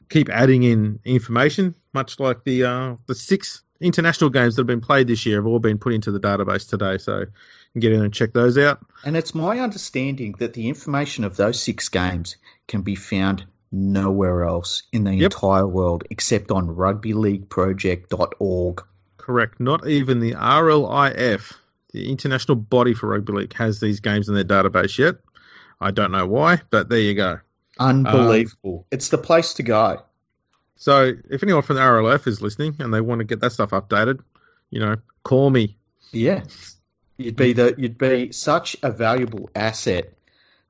keep 0.09 0.29
adding 0.29 0.63
in 0.63 0.99
information, 1.05 1.75
much 1.97 2.21
like 2.21 2.45
the, 2.45 2.65
uh, 2.65 2.95
the 3.07 3.15
six 3.15 3.63
international 3.81 4.29
games 4.31 4.55
that 4.57 4.61
have 4.61 4.67
been 4.67 4.81
played 4.83 5.07
this 5.09 5.25
year 5.27 5.37
have 5.39 5.47
all 5.47 5.59
been 5.59 5.79
put 5.79 5.93
into 5.95 6.13
the 6.13 6.21
database 6.21 6.69
today. 6.69 6.99
So 6.99 7.21
you 7.21 7.27
can 7.73 7.81
get 7.81 7.93
in 7.93 8.03
and 8.05 8.13
check 8.15 8.33
those 8.35 8.57
out. 8.59 8.79
And 9.05 9.17
it's 9.17 9.35
my 9.35 9.59
understanding 9.61 10.35
that 10.39 10.53
the 10.53 10.69
information 10.69 11.25
of 11.25 11.37
those 11.37 11.59
six 11.61 11.89
games 11.89 12.37
can 12.69 12.83
be 12.83 12.95
found 12.95 13.45
nowhere 13.73 14.45
else 14.45 14.83
in 14.93 15.05
the 15.05 15.15
Yep. 15.15 15.33
entire 15.33 15.67
world 15.67 16.05
except 16.11 16.51
on 16.51 16.69
rugbyleagueproject.org. 16.69 18.83
Correct. 19.17 19.59
Not 19.61 19.89
even 19.89 20.21
the 20.21 20.33
RLIF, 20.35 21.53
the 21.93 22.11
international 22.11 22.57
body 22.57 22.95
for 22.95 23.09
rugby 23.09 23.33
league, 23.33 23.55
has 23.55 23.81
these 23.81 24.01
games 24.01 24.29
in 24.29 24.35
their 24.35 24.45
database 24.45 24.99
yet. 24.99 25.17
I 25.81 25.91
don't 25.91 26.13
know 26.13 26.27
why, 26.27 26.61
but 26.71 26.89
there 26.89 27.01
you 27.01 27.15
go. 27.15 27.41
Unbelievable. 27.79 28.87
it's 28.91 29.11
the 29.11 29.19
place 29.19 29.53
to 29.55 29.63
go. 29.63 30.03
So 30.77 31.13
if 31.31 31.43
anyone 31.43 31.63
from 31.63 31.77
the 31.77 31.83
RLF 31.83 32.27
is 32.27 32.41
listening 32.43 32.77
and 32.79 32.93
they 32.93 33.01
want 33.01 33.21
to 33.21 33.25
get 33.25 33.41
that 33.41 33.53
stuff 33.53 33.71
updated, 33.71 34.21
you 34.71 34.81
know, 34.81 34.97
call 35.23 35.51
me. 35.51 35.77
Yeah. 36.13 36.43
You'd 37.19 37.37
be 37.37 37.53
the 37.55 37.75
you'd 37.79 37.99
be 37.99 38.33
such 38.33 38.77
a 38.83 38.91
valuable 38.93 39.49
asset 39.55 40.13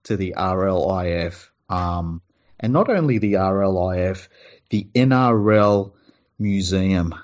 to 0.04 0.16
the 0.16 0.34
RLIF. 0.36 1.48
Um, 1.68 2.22
and 2.60 2.72
not 2.72 2.88
only 2.88 3.18
the 3.18 3.34
RLIF, 3.34 4.28
the 4.70 4.86
NRL 4.94 5.92
museum. 6.38 7.14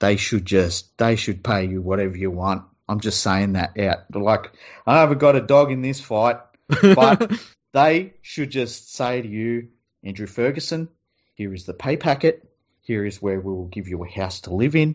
They 0.00 0.16
should 0.16 0.44
just 0.44 0.96
they 0.98 1.16
should 1.16 1.42
pay 1.44 1.66
you 1.66 1.80
whatever 1.80 2.16
you 2.16 2.30
want. 2.30 2.64
I'm 2.88 3.00
just 3.00 3.22
saying 3.22 3.52
that 3.54 3.78
out. 3.78 3.98
Like 4.12 4.52
I 4.86 4.98
haven't 5.00 5.18
got 5.18 5.36
a 5.36 5.40
dog 5.40 5.70
in 5.70 5.82
this 5.82 6.00
fight. 6.00 6.38
But- 6.68 7.32
They 7.72 8.12
should 8.22 8.50
just 8.50 8.94
say 8.94 9.20
to 9.20 9.26
you, 9.26 9.70
Andrew 10.04 10.28
Ferguson, 10.28 10.88
here 11.34 11.52
is 11.52 11.64
the 11.64 11.74
pay 11.74 11.96
packet. 11.96 12.48
Here 12.80 13.04
is 13.04 13.20
where 13.20 13.40
we 13.40 13.52
will 13.52 13.66
give 13.66 13.88
you 13.88 14.04
a 14.04 14.08
house 14.08 14.42
to 14.42 14.54
live 14.54 14.76
in. 14.76 14.94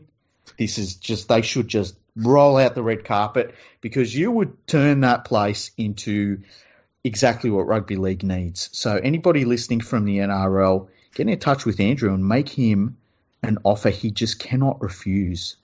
This 0.58 0.78
is 0.78 0.96
just, 0.96 1.28
they 1.28 1.42
should 1.42 1.68
just 1.68 1.96
roll 2.16 2.58
out 2.58 2.76
the 2.76 2.84
red 2.84 3.06
carpet 3.06 3.54
because 3.82 4.16
you 4.16 4.32
would 4.32 4.68
turn 4.68 5.02
that 5.02 5.26
place 5.26 5.72
into 5.78 6.42
exactly 7.04 7.50
what 7.50 7.68
rugby 7.68 7.96
league 7.96 8.24
needs. 8.24 8.70
So, 8.74 8.96
anybody 8.96 9.46
listening 9.46 9.82
from 9.82 10.06
the 10.06 10.18
NRL, 10.18 10.90
get 11.14 11.28
in 11.28 11.40
touch 11.40 11.66
with 11.66 11.80
Andrew 11.80 12.14
and 12.14 12.28
make 12.28 12.50
him 12.50 12.98
an 13.44 13.60
offer 13.64 13.90
he 13.90 14.12
just 14.12 14.40
cannot 14.40 14.82
refuse. 14.82 15.56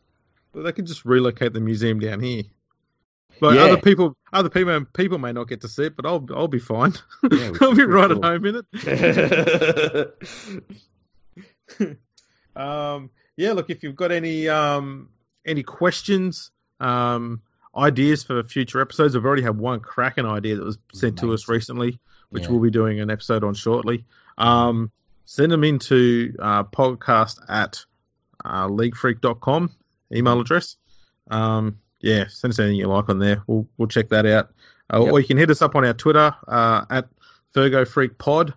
Well, 0.54 0.64
they 0.64 0.72
could 0.72 0.88
just 0.88 1.06
relocate 1.06 1.54
the 1.54 1.60
museum 1.60 2.00
down 2.00 2.22
here. 2.22 2.44
But 3.42 3.56
Yeah. 3.56 3.64
other 3.66 3.78
people, 3.78 4.16
other 4.32 4.50
people, 4.50 4.86
people 4.94 5.18
may 5.18 5.32
not 5.34 5.48
get 5.50 5.62
to 5.62 5.68
see 5.68 5.84
it, 5.86 5.96
but 5.96 6.06
I'll, 6.06 6.26
I'll 6.34 6.48
be 6.48 6.60
fine. 6.60 6.94
Yeah, 7.30 7.52
I'll 7.62 7.76
be 7.76 7.84
right 7.84 8.10
will. 8.10 8.24
at 8.26 8.32
home 8.32 8.46
in 8.46 8.64
it. 8.64 10.14
Um, 12.56 13.10
yeah, 13.36 13.52
look, 13.52 13.70
if 13.70 13.84
you've 13.84 13.98
got 13.98 14.14
any 14.14 14.48
um, 14.48 15.10
any 15.46 15.62
questions, 15.64 16.52
um, 16.80 17.42
ideas 17.76 18.24
for 18.24 18.42
future 18.44 18.80
episodes, 18.80 19.14
I've 19.16 19.26
already 19.26 19.42
had 19.42 19.58
one 19.58 19.82
cracking 19.82 20.26
idea 20.26 20.56
that 20.56 20.64
was 20.66 20.78
sent 20.94 21.20
to 21.20 21.34
us 21.34 21.50
recently, 21.50 22.00
which 22.30 22.44
Yeah. 22.44 22.52
we'll 22.52 22.62
be 22.62 22.70
doing 22.72 23.02
an 23.02 23.10
episode 23.12 23.44
on 23.44 23.54
shortly. 23.56 24.06
Um, 24.38 24.90
send 25.26 25.52
them 25.52 25.66
into 25.66 26.34
uh, 26.40 26.64
podcast 26.64 27.40
at 27.50 27.84
uh, 28.46 28.68
leaguefreak.com 28.68 29.72
email 30.14 30.40
address. 30.40 30.78
Um, 31.30 31.80
yeah, 32.06 32.28
send 32.28 32.54
us 32.54 32.60
anything 32.60 32.78
you 32.78 32.88
like 32.88 33.10
on 33.10 33.20
there. 33.20 33.44
We'll 33.48 33.68
we'll 33.78 33.88
check 33.90 34.10
that 34.10 34.26
out. 34.26 34.52
Uh, 34.94 35.02
Yep. 35.04 35.12
Or 35.14 35.20
you 35.20 35.26
can 35.28 35.38
hit 35.38 35.50
us 35.50 35.62
up 35.64 35.76
on 35.76 35.84
our 35.84 35.94
Twitter 35.94 36.34
uh, 36.48 36.86
at 36.90 37.10
Fergo 37.54 37.88
Freak 37.88 38.18
Pod. 38.20 38.54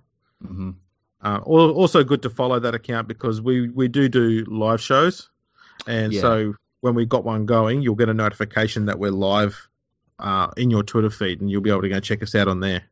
Mhm. 0.47 0.75
Uh, 1.23 1.39
also 1.45 2.05
good 2.05 2.23
to 2.23 2.31
follow 2.31 2.61
that 2.61 2.75
account 2.75 3.09
because 3.09 3.41
we, 3.41 3.71
we 3.71 3.89
do 3.89 4.09
do 4.09 4.45
live 4.47 4.81
shows, 4.81 5.31
and 5.87 6.13
Yeah. 6.13 6.21
so 6.21 6.55
when 6.81 6.95
we 6.95 7.07
got 7.07 7.25
one 7.25 7.45
going, 7.47 7.83
you'll 7.83 7.97
get 7.97 8.09
a 8.09 8.15
notification 8.15 8.87
that 8.87 8.99
we're 9.01 9.11
live 9.11 9.69
uh, 10.21 10.49
in 10.57 10.71
your 10.71 10.83
Twitter 10.85 11.11
feed, 11.11 11.41
and 11.41 11.51
you'll 11.51 11.63
be 11.63 11.71
able 11.71 11.83
to 11.83 11.89
go 11.89 11.99
check 12.01 12.23
us 12.23 12.35
out 12.37 12.47
on 12.47 12.61
there. 12.61 12.83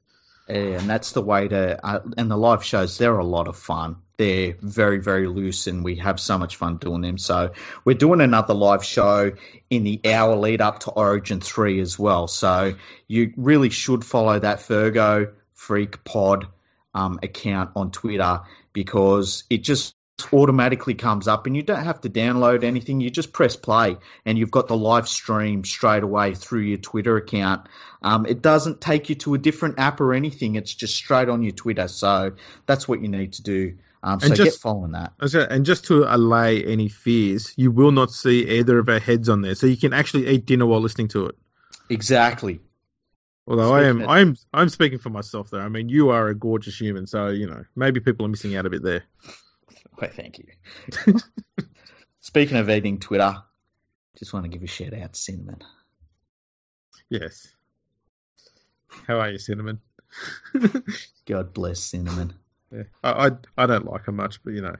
Yeah, 0.48 0.78
and 0.80 0.88
that's 0.90 1.12
the 1.12 1.22
way 1.22 1.46
to. 1.48 1.84
Uh, 1.86 2.00
and 2.16 2.30
the 2.30 2.36
live 2.36 2.64
shows, 2.64 2.98
they're 2.98 3.18
a 3.18 3.24
lot 3.24 3.46
of 3.48 3.56
fun. 3.56 3.96
They're 4.16 4.56
very, 4.60 4.98
very 4.98 5.26
loose 5.26 5.66
and 5.66 5.84
we 5.84 5.96
have 5.96 6.18
so 6.18 6.38
much 6.38 6.56
fun 6.56 6.78
doing 6.78 7.02
them. 7.02 7.18
So 7.18 7.52
we're 7.84 7.96
doing 7.96 8.20
another 8.20 8.54
live 8.54 8.84
show 8.84 9.32
in 9.68 9.84
the 9.84 10.00
hour 10.04 10.36
lead 10.36 10.60
up 10.60 10.80
to 10.80 10.90
Origin 10.90 11.40
3 11.40 11.80
as 11.80 11.98
well. 11.98 12.26
So 12.26 12.74
you 13.06 13.32
really 13.36 13.70
should 13.70 14.04
follow 14.04 14.38
that 14.38 14.58
Fergo 14.58 15.32
Freak 15.54 16.04
Pod 16.04 16.46
um, 16.94 17.18
account 17.22 17.70
on 17.76 17.90
Twitter 17.90 18.40
because 18.72 19.44
it 19.50 19.58
just 19.58 19.94
automatically 20.32 20.94
comes 20.94 21.28
up 21.28 21.46
and 21.46 21.54
you 21.54 21.62
don't 21.62 21.84
have 21.84 22.00
to 22.00 22.08
download 22.08 22.64
anything. 22.64 23.00
You 23.00 23.10
just 23.10 23.34
press 23.34 23.54
play 23.54 23.98
and 24.24 24.38
you've 24.38 24.50
got 24.50 24.66
the 24.66 24.76
live 24.76 25.08
stream 25.08 25.64
straight 25.64 26.02
away 26.02 26.34
through 26.34 26.62
your 26.62 26.78
Twitter 26.78 27.16
account. 27.16 27.68
Um, 28.00 28.24
it 28.24 28.40
doesn't 28.40 28.80
take 28.80 29.10
you 29.10 29.14
to 29.16 29.34
a 29.34 29.38
different 29.38 29.78
app 29.78 30.00
or 30.00 30.14
anything. 30.14 30.54
It's 30.54 30.72
just 30.72 30.94
straight 30.94 31.28
on 31.28 31.42
your 31.42 31.52
Twitter. 31.52 31.88
So 31.88 32.32
that's 32.64 32.88
what 32.88 33.02
you 33.02 33.08
need 33.08 33.34
to 33.34 33.42
do. 33.42 33.76
Um, 34.06 34.20
so 34.20 34.26
And 34.26 34.36
just- 34.36 34.50
get 34.52 34.60
following 34.60 34.92
that. 34.92 35.14
Okay, 35.20 35.44
and 35.50 35.66
just 35.66 35.86
to 35.86 36.04
allay 36.04 36.62
any 36.64 36.88
fears, 36.88 37.52
you 37.56 37.72
will 37.72 37.90
not 37.90 38.12
see 38.12 38.46
either 38.58 38.78
of 38.78 38.88
our 38.88 39.00
heads 39.00 39.28
on 39.28 39.40
there, 39.42 39.56
so 39.56 39.66
you 39.66 39.76
can 39.76 39.92
actually 39.92 40.28
eat 40.28 40.46
dinner 40.46 40.64
while 40.64 40.80
listening 40.80 41.08
to 41.08 41.26
it. 41.26 41.34
Exactly. 41.88 42.60
Although 43.48 43.74
I 43.74 43.84
am, 43.84 43.96
Speaking 43.96 44.02
of- 44.04 44.10
I'm, 44.10 44.36
I'm 44.54 44.68
speaking 44.68 44.98
for 45.00 45.10
myself 45.10 45.50
there. 45.50 45.60
I 45.60 45.68
mean, 45.68 45.88
you 45.88 46.10
are 46.10 46.28
a 46.28 46.34
gorgeous 46.36 46.78
human, 46.80 47.06
so 47.08 47.28
you 47.28 47.48
know 47.48 47.64
maybe 47.74 47.98
people 48.00 48.24
are 48.26 48.28
missing 48.28 48.54
out 48.56 48.64
a 48.66 48.70
bit 48.70 48.82
there. 48.82 49.02
Well, 49.98 50.10
thank 50.14 50.38
you. 50.38 50.44
Speaking 52.20 52.58
of 52.58 52.68
eating 52.68 52.98
Twitter, 52.98 53.34
just 54.18 54.32
want 54.34 54.44
to 54.44 54.50
give 54.50 54.62
a 54.62 54.66
shout 54.66 54.92
out 54.92 55.14
to 55.14 55.18
Cinnamon. 55.18 55.62
Yes. 57.08 57.48
How 59.06 59.20
are 59.20 59.30
you, 59.30 59.38
cinnamon? 59.38 59.80
God 61.26 61.54
bless 61.54 61.80
Cinnamon. 61.80 62.34
Yeah. 62.72 62.82
I, 63.02 63.26
I, 63.28 63.30
I 63.56 63.66
don't 63.66 63.86
like 63.86 64.04
her 64.04 64.12
much, 64.12 64.42
but 64.42 64.52
you 64.54 64.62
know, 64.62 64.76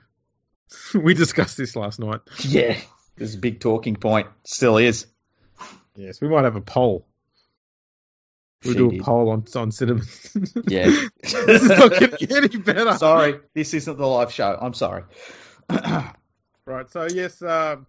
we 0.94 1.14
discussed 1.14 1.56
this 1.56 1.76
last 1.76 1.98
night. 2.00 2.20
Yeah, 2.40 2.78
this 3.16 3.30
is 3.30 3.34
a 3.36 3.38
big 3.38 3.60
talking 3.60 3.96
point. 3.96 4.28
Still 4.44 4.78
is. 4.78 5.06
Yes, 5.94 6.20
we 6.20 6.28
might 6.28 6.44
have 6.44 6.56
a 6.56 6.60
poll. 6.60 7.06
We'll 8.64 8.72
She 8.74 8.78
do 8.78 8.88
a 8.88 8.92
did. 8.92 9.02
poll 9.02 9.30
on 9.30 9.44
on 9.54 9.70
cinnamon. 9.72 10.06
Yeah. 10.66 10.86
this 11.22 11.34
is 11.62 11.68
not 11.68 11.92
getting 11.98 12.36
any 12.36 12.48
better. 12.58 12.96
sorry, 12.96 13.40
this 13.54 13.72
isn't 13.74 13.96
the 13.96 14.06
live 14.06 14.32
show. 14.32 14.58
I'm 14.60 14.74
sorry. 14.74 15.04
Right. 16.68 16.90
So 16.90 17.06
yes, 17.08 17.40
um, 17.42 17.86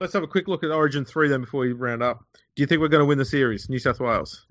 let's 0.00 0.12
have 0.14 0.24
a 0.24 0.26
quick 0.26 0.48
look 0.48 0.64
at 0.64 0.72
Origin 0.72 1.04
three 1.04 1.28
then 1.28 1.42
before 1.42 1.60
we 1.60 1.70
round 1.72 2.02
up. 2.02 2.24
Do 2.56 2.62
you 2.62 2.66
think 2.66 2.80
we're 2.80 2.88
going 2.88 3.02
to 3.02 3.06
win 3.06 3.16
the 3.18 3.24
series, 3.24 3.68
New 3.68 3.78
South 3.78 4.00
Wales? 4.00 4.44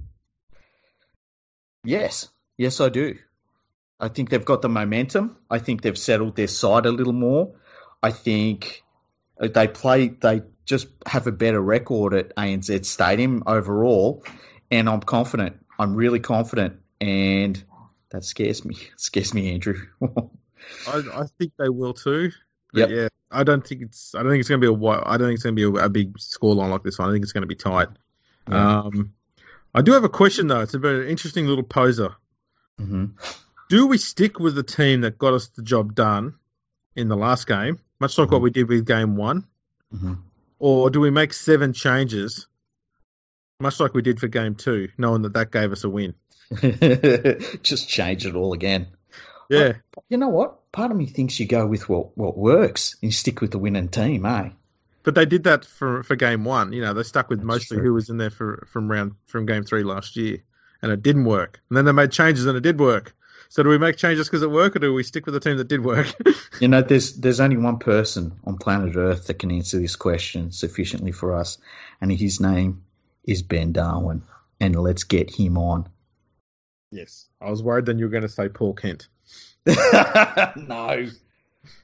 yes, 1.84 2.30
yes, 2.58 2.80
I 2.80 2.88
do. 2.88 3.18
I 4.02 4.08
think 4.08 4.30
they've 4.30 4.44
got 4.44 4.62
the 4.62 4.70
momentum. 4.70 5.38
I 5.50 5.60
think 5.60 5.82
they've 5.84 5.98
settled 5.98 6.36
their 6.36 6.48
side 6.48 6.86
a 6.86 6.92
little 6.92 7.14
more. 7.14 7.54
I 8.02 8.12
think 8.12 8.84
they 9.40 9.68
play. 9.68 10.08
They 10.10 10.42
just 10.66 10.88
have 11.06 11.28
a 11.28 11.32
better 11.32 11.62
record 11.62 12.14
at 12.14 12.36
ANZ 12.36 12.86
Stadium 12.86 13.44
overall, 13.46 14.24
and 14.72 14.90
I'm 14.90 15.02
confident. 15.02 15.64
I'm 15.78 15.96
really 15.96 16.20
confident, 16.20 16.80
and 17.00 17.64
that 18.10 18.26
scares 18.26 18.66
me. 18.66 18.76
It 18.94 19.00
scares 19.00 19.34
me, 19.34 19.54
Andrew. 19.54 19.78
I, 20.02 21.02
I 21.14 21.26
think 21.38 21.54
they 21.58 21.70
will 21.70 21.94
too. 21.94 22.32
But 22.74 22.80
Yep. 22.80 22.90
yeah, 22.90 23.08
I 23.30 23.44
don't 23.44 23.66
think 23.66 23.82
it's. 23.84 24.16
I 24.16 24.24
don't 24.24 24.32
think 24.32 24.40
it's 24.40 24.50
going 24.50 24.62
to 24.62 24.74
be 24.76 24.86
a. 24.86 24.90
I 24.90 25.18
don't 25.18 25.28
think 25.28 25.36
it's 25.36 25.44
going 25.44 25.56
to 25.56 25.72
be 25.72 25.80
a, 25.80 25.86
a 25.86 25.90
big 25.90 26.18
scoreline 26.18 26.70
like 26.72 26.84
this 26.84 26.98
one. 26.98 27.10
I 27.10 27.12
think 27.12 27.24
it's 27.24 27.34
going 27.34 27.44
to 27.44 27.48
be 27.48 27.56
tight. 27.56 27.90
Yeah. 28.50 28.80
Um, 28.80 29.14
I 29.76 29.82
do 29.82 29.92
have 29.94 30.04
a 30.04 30.10
question 30.10 30.48
though. 30.48 30.62
It's 30.62 30.74
a 30.74 30.80
very 30.80 31.10
interesting 31.12 31.46
little 31.48 31.64
poser. 31.64 32.16
hmm 32.80 33.06
Do 33.72 33.88
we 33.88 33.98
stick 33.98 34.38
with 34.38 34.54
the 34.54 34.64
team 34.64 35.00
that 35.02 35.18
got 35.18 35.34
us 35.34 35.48
the 35.48 35.62
job 35.62 35.96
done 35.96 36.36
in 36.94 37.08
the 37.08 37.16
last 37.16 37.48
game, 37.48 37.80
much 38.02 38.18
like 38.18 38.30
what 38.30 38.42
we 38.42 38.50
did 38.50 38.68
with 38.68 38.86
game 38.86 39.16
one, 39.16 39.46
hmm 39.98 40.16
or 40.60 40.90
do 40.90 41.00
we 41.00 41.10
make 41.10 41.32
seven 41.32 41.72
changes, 41.72 42.48
much 43.62 43.80
like 43.80 43.94
we 43.94 44.02
did 44.02 44.20
for 44.20 44.28
game 44.28 44.56
two, 44.56 44.90
knowing 44.98 45.22
that 45.22 45.34
that 45.34 45.52
gave 45.52 45.72
us 45.72 45.86
a 45.86 45.90
win? 45.90 46.14
just 47.64 47.88
change 47.88 48.26
it 48.26 48.36
all 48.36 48.52
again. 48.52 48.88
Yeah, 49.50 49.74
You 50.10 50.18
know 50.18 50.28
what? 50.28 50.70
Part 50.74 50.92
of 50.92 50.98
me 50.98 51.06
thinks 51.06 51.40
you 51.40 51.48
go 51.48 51.66
with 51.66 51.88
what 51.88 52.18
what 52.18 52.38
works 52.38 52.98
and 53.02 53.08
you 53.08 53.14
stick 53.14 53.40
with 53.40 53.52
the 53.52 53.58
winning 53.58 53.88
team, 53.88 54.26
eh? 54.26 54.50
but 55.04 55.16
they 55.16 55.26
did 55.26 55.46
that 55.46 55.64
for 55.64 56.04
for 56.04 56.18
game 56.18 56.44
one. 56.44 56.74
You 56.74 56.82
know, 56.82 56.94
they 56.94 57.04
stuck 57.04 57.30
with 57.30 57.40
That's 57.40 57.48
mostly 57.48 57.78
true. 57.78 57.86
who 57.86 57.94
was 57.94 58.10
in 58.10 58.18
there 58.18 58.32
for 58.32 58.68
from 58.70 58.92
round 58.92 59.14
from 59.28 59.46
game 59.46 59.64
three 59.64 59.84
last 59.84 60.18
year, 60.18 60.40
and 60.82 60.92
it 60.92 61.02
didn't 61.02 61.24
work. 61.24 61.62
And 61.70 61.78
then 61.78 61.86
they 61.86 61.94
made 61.94 62.12
changes 62.12 62.46
and 62.46 62.58
it 62.58 62.62
did 62.62 62.78
work. 62.78 63.16
So 63.52 63.64
do 63.64 63.70
we 63.70 63.78
make 63.78 63.98
changes 63.98 64.28
because 64.30 64.44
it 64.44 64.50
worked, 64.50 64.78
or 64.78 64.80
do 64.80 64.94
we 64.94 65.04
stick 65.04 65.26
with 65.26 65.34
the 65.34 65.42
team 65.42 65.58
that 65.58 65.68
did 65.68 65.84
work? 65.84 66.08
You 66.62 66.68
know, 66.68 66.82
there's 66.84 67.14
there's 67.14 67.40
only 67.40 67.58
one 67.58 67.80
person 67.80 68.34
on 68.46 68.58
planet 68.58 68.96
Earth 68.96 69.26
that 69.28 69.40
can 69.40 69.52
answer 69.52 69.80
this 69.80 69.96
question 69.96 70.52
sufficiently 70.52 71.12
for 71.12 71.36
us, 71.36 71.58
and 72.00 72.12
his 72.12 72.40
name 72.40 72.84
is 73.24 73.42
Ben 73.42 73.72
Darwin. 73.72 74.22
And 74.60 74.76
let's 74.76 75.04
get 75.04 75.32
him 75.34 75.58
on. 75.58 75.90
yes, 76.92 77.26
I 77.42 77.50
was 77.50 77.64
worried 77.64 77.88
then 77.88 77.98
you 77.98 78.06
were 78.06 78.12
going 78.12 78.22
to 78.22 78.30
say 78.30 78.48
Paul 78.48 78.74
Kent. 78.76 79.08
no, 79.66 81.08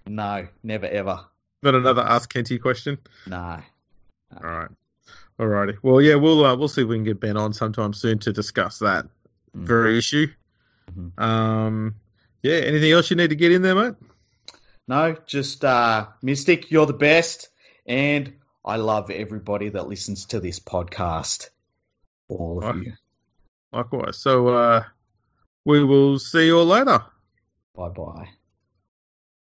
no, 0.06 0.48
never 0.62 0.86
ever. 0.86 1.22
Not 1.64 1.74
another 1.74 2.04
Ask 2.04 2.32
Kenty 2.32 2.60
question. 2.60 3.00
No. 3.26 3.60
All 4.36 4.44
right. 4.44 4.70
Alrighty. 5.40 5.78
Well, 5.82 6.02
yeah, 6.02 6.16
we'll 6.16 6.46
uh, 6.46 6.56
we'll 6.56 6.68
see 6.68 6.84
if 6.84 6.88
we 6.88 6.98
can 6.98 7.04
get 7.04 7.20
Ben 7.20 7.36
on 7.36 7.54
sometime 7.54 7.94
soon 7.94 8.20
to 8.20 8.32
discuss 8.32 8.80
that 8.80 9.06
Mm. 9.56 9.66
very 9.66 9.98
issue. 9.98 10.28
Mhm. 10.92 11.20
Um, 11.22 11.96
yeah. 12.42 12.56
Anything 12.56 12.92
else 12.92 13.10
you 13.10 13.16
need 13.18 13.30
to 13.30 13.36
get 13.36 13.52
in 13.52 13.62
there, 13.62 13.76
mate? 13.76 13.96
No, 14.88 15.16
just 15.26 15.66
uh, 15.66 16.08
Mystic, 16.22 16.72
you're 16.72 16.86
the 16.86 16.94
best, 16.94 17.50
and 17.86 18.34
I 18.64 18.78
love 18.78 19.12
everybody 19.12 19.70
that 19.70 19.88
listens 19.88 20.26
to 20.28 20.40
this 20.40 20.60
podcast. 20.60 21.50
All 22.30 22.64
of 22.64 22.84
you. 22.84 22.94
Likewise. 23.72 24.18
So 24.18 24.48
uh, 24.48 24.84
we 25.66 25.84
will 25.84 26.20
see 26.20 26.46
you 26.48 26.60
all 26.60 26.66
later. 26.66 27.04
Bye 27.76 27.90
bye. 27.90 28.30